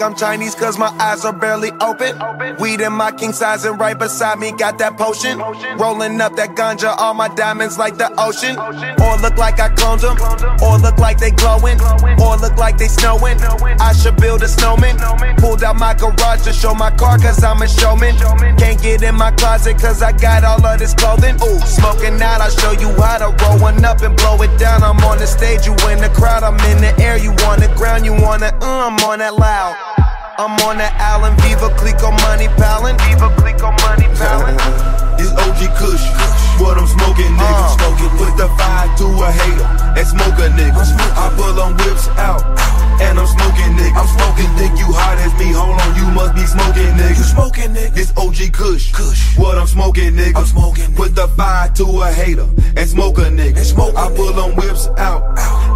[0.00, 2.16] Like I'm Chinese cause my eyes are barely open.
[2.58, 5.38] Weed in my king size and right beside me got that potion.
[5.78, 8.56] Rolling up that ganja, all my diamonds like the ocean.
[8.58, 10.16] Or look like I cloned them,
[10.62, 11.80] or look like they glowing,
[12.20, 13.38] or look like they snowing.
[13.80, 14.96] I should build a snowman.
[15.36, 18.16] Pulled out my garage to show my car cause I'm a showman.
[18.56, 21.36] Can't get in my closet cause I got all of this clothing.
[21.42, 24.82] Ooh, smoking out, I'll show you how to roll one up and blow it down.
[24.82, 27.72] I'm on the stage, you in the crowd, I'm in the air, you on the
[27.76, 29.99] ground, you on the, uh, I'm on that loud.
[30.40, 32.96] I'm on that Allen Veuve Clicquot money palin.
[33.04, 34.56] Veuve Clicquot money palin.
[35.20, 36.00] This OG Kush,
[36.56, 37.60] what I'm smoking, nigga.
[37.60, 37.76] Uh.
[37.76, 39.68] Smoking, put the fire to a hater
[40.00, 40.80] and smoke a nigga.
[41.12, 42.40] I pull them whips out
[43.00, 43.96] and I'm smoking, nigga.
[43.96, 45.52] I'm smoking, think you hot as me?
[45.52, 47.16] Hold on, you must be smoking, nigga.
[47.16, 47.94] You smoking, nigga.
[47.94, 50.36] This OG Kush, Kush, what I'm smoking, nigga.
[50.36, 53.58] I'm smoking, put the fire to a hater and smoke a nigga.
[53.96, 55.22] I pull them whips out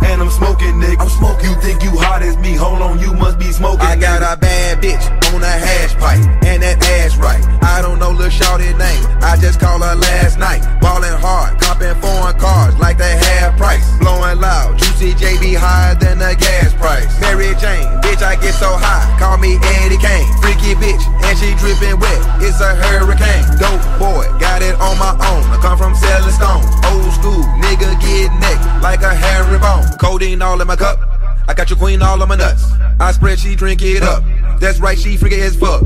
[0.04, 1.00] and I'm smoking, nigga.
[1.00, 1.50] I'm smoking.
[1.50, 2.54] You think you hot as me?
[2.54, 3.80] Hold on, you must be smoking.
[3.80, 7.42] I got a bad bitch on a hash pipe, and that ass right.
[7.62, 10.62] I don't know Lil Shorty name, I just call her last night.
[10.80, 13.84] Ballin' hard, copping foreign cars like they half price.
[13.98, 17.13] Blowing loud, juicy JB higher than the gas price.
[17.20, 20.26] Mary Jane, bitch, I get so high, call me Eddie Kane.
[20.42, 23.44] Freaky bitch, and she dripping wet, it's a hurricane.
[23.58, 25.44] Dope boy, got it on my own.
[25.50, 29.84] I come from selling stone, old school, nigga get neck like a hairy bone.
[29.98, 30.98] Codeine all in my cup.
[31.46, 32.64] I got your queen all on my nuts.
[33.00, 34.24] I spread, she drink it up.
[34.60, 35.82] That's right, she freaky as fuck.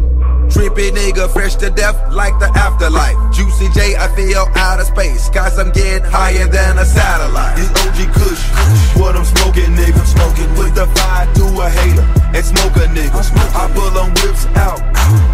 [0.49, 3.17] Trippy nigga, fresh to death like the afterlife.
[3.33, 5.29] Juicy J, I feel out of space.
[5.29, 7.57] Cause I'm getting higher than a satellite.
[7.57, 8.43] This OG Kush,
[8.97, 10.01] what I'm smoking, nigga.
[10.07, 13.21] Smoking, put the fire to a hater and smoke a nigga.
[13.55, 14.81] I pull them whips out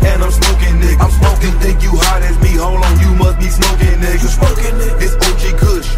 [0.02, 1.00] and I'm smoking, nigga.
[1.00, 2.58] I'm smoking, think you hot as me.
[2.58, 4.26] Hold on, you must be smoking, nigga.
[4.26, 4.98] Smoking, nigga.
[4.98, 5.88] This OG Kush,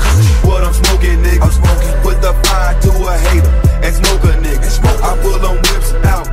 [0.44, 1.40] what I'm smoking, nigga.
[1.40, 4.68] I'm smoking, put the fire to a hater and smoke a nigga.
[5.00, 6.26] I pull them whips out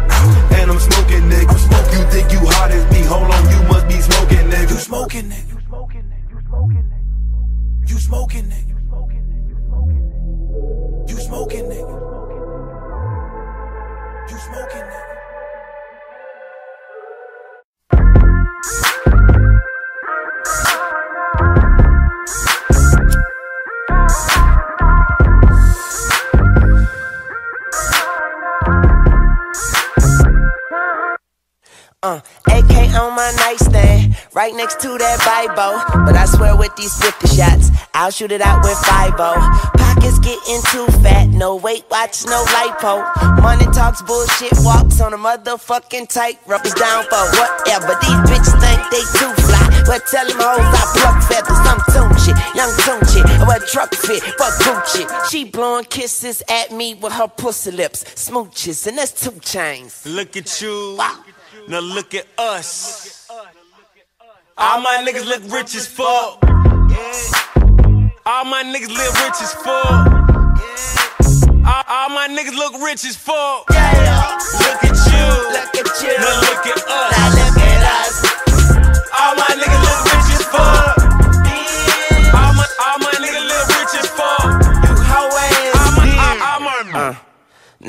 [0.57, 1.49] and I'm smoking, nigga.
[1.49, 3.01] I'm smoking, you think you hot as me.
[3.09, 4.69] Hold on, you must be smoking, nigga.
[4.69, 5.53] You smoking, nigga.
[7.89, 8.75] You smoking, nigga.
[11.09, 11.93] You smoking, nigga.
[11.97, 12.02] You
[32.03, 32.19] Uh,
[32.51, 35.79] AK on my nightstand, right next to that Bible.
[36.03, 40.59] But I swear with these 50 shots, I'll shoot it out with 5 Pockets getting
[40.67, 43.07] too fat, no weight watch, no lipo.
[43.41, 46.65] Money talks bullshit, walks on a motherfucking tightrope.
[46.65, 47.95] It's down for whatever.
[48.03, 49.63] These bitches think they too fly.
[49.87, 53.23] But tell them hoes I pluck feathers, I'm Tunechi, young Tunechi.
[53.23, 55.07] I wear Trukfit, fuck Gucci.
[55.31, 60.03] She blowing kisses at me with her pussy lips, smooches, and that's 2 Chainz.
[60.05, 60.99] Look at you.
[61.67, 63.29] Now look at us.
[64.57, 66.39] All my niggas look rich as fuck.
[68.25, 70.07] All my niggas live rich as fuck.
[71.65, 73.69] All, all my niggas look rich as fuck.
[73.69, 75.25] Look at you.
[75.51, 76.17] Look at you.
[76.19, 77.17] Now look at us.
[77.17, 78.22] Now look at us.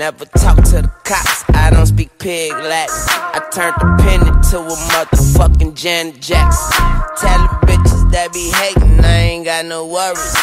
[0.04, 1.44] Never talk to the cops.
[1.54, 2.94] I don't speak pig Latin.
[3.08, 6.76] I turned the pen into a motherfucking Janet Jackson.
[7.16, 10.34] Tell the bitches that be hating, I ain't got no worries.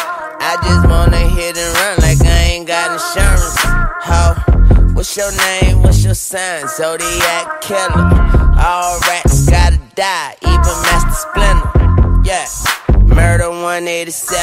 [0.42, 3.54] I just wanna hit and run like I ain't got insurance.
[4.10, 5.80] Ho, what's your name?
[5.84, 6.66] What's your sign?
[6.66, 8.10] Zodiac killer.
[8.58, 11.70] All rats gotta die, even Master Splinter.
[12.26, 12.81] Yeah.
[13.14, 14.40] Murder 187.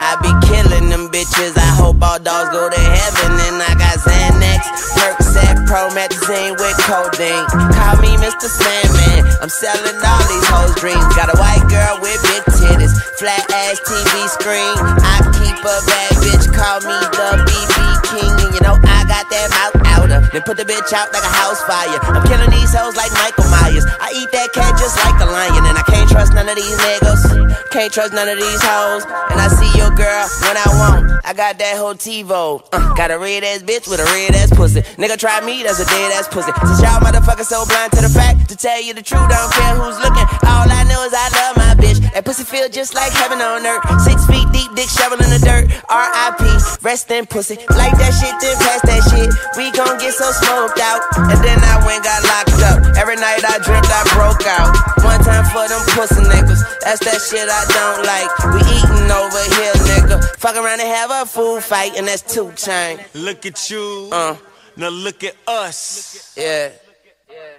[0.00, 1.56] I be killing them bitches.
[1.56, 3.32] I hope all dogs go to heaven.
[3.48, 4.62] And I got Xanax,
[4.96, 7.46] Percocet, Promethazine with codeine.
[7.74, 8.46] Call me Mr.
[8.46, 9.26] Sandman.
[9.42, 11.02] I'm selling all these hoes' dreams.
[11.18, 14.78] Got a white girl with big titties, flat ass TV screen.
[15.02, 16.46] I keep a bad bitch.
[16.54, 18.32] Call me the BB King.
[18.46, 20.20] And you know I got that mouth outer.
[20.32, 21.98] Then put the bitch out like a house fire.
[22.14, 23.84] I'm killing these hoes like Michael Myers.
[23.98, 25.66] I eat that cat just like a lion.
[25.66, 27.70] And I can't trust none of these niggas.
[27.70, 29.02] Can't trust none of these hoes.
[29.04, 31.16] And I see your girl when I want.
[31.26, 32.62] I got that whole TiVo.
[32.72, 34.82] Uh, got a red ass bitch with a red ass pussy.
[34.96, 36.52] Nigga try me, that's a dead ass pussy.
[36.64, 39.52] Since y'all motherfuckers so blind to the fact, to tell you the truth, I don't
[39.52, 40.26] care who's looking.
[40.48, 42.00] All I know is I love my bitch.
[42.12, 43.84] That pussy feel just like heaven on earth.
[44.02, 45.68] Six feet deep, dick shovel in the dirt.
[45.88, 46.44] R.I.P.
[46.82, 47.56] Rest in pussy.
[47.76, 49.28] Like that shit, then pass that shit.
[49.56, 51.00] We gon' get so smoked out.
[51.30, 52.78] And then I went got locked up.
[52.96, 54.72] Every night I dreamt I broke out.
[55.04, 56.62] One time for them pussy niggas.
[56.80, 58.30] That's that shit I don't like.
[58.54, 60.16] We eating over here, nigga.
[60.38, 63.00] Fuck around and have a food fight, and that's two chain.
[63.14, 64.08] Look at you.
[64.12, 64.36] Uh.
[64.76, 66.34] Now look at us.
[66.36, 66.70] Yeah.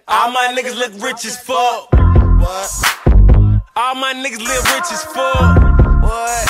[0.07, 1.89] All my niggas look rich as fuck.
[1.91, 2.69] What?
[3.75, 5.57] All my niggas live rich as fuck.
[6.05, 6.45] What?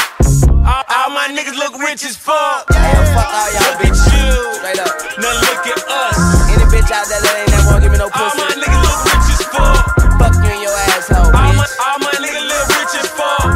[0.67, 2.67] All, all my niggas look rich as fuck.
[2.71, 4.53] Yeah, fuck all y'all at you.
[4.59, 4.91] Straight up.
[5.23, 6.19] Now look at us.
[6.51, 8.35] Any bitch out there that ain't never wanna give me no pussy.
[8.35, 9.83] All my niggas look rich as fuck.
[10.19, 11.79] Fuck you and your asshole, All my, bitch.
[11.79, 13.47] all my niggas live rich as fuck.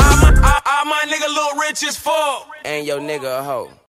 [0.00, 2.48] All my, all, all my niggas look rich as fuck.
[2.64, 3.68] And your nigga a hoe.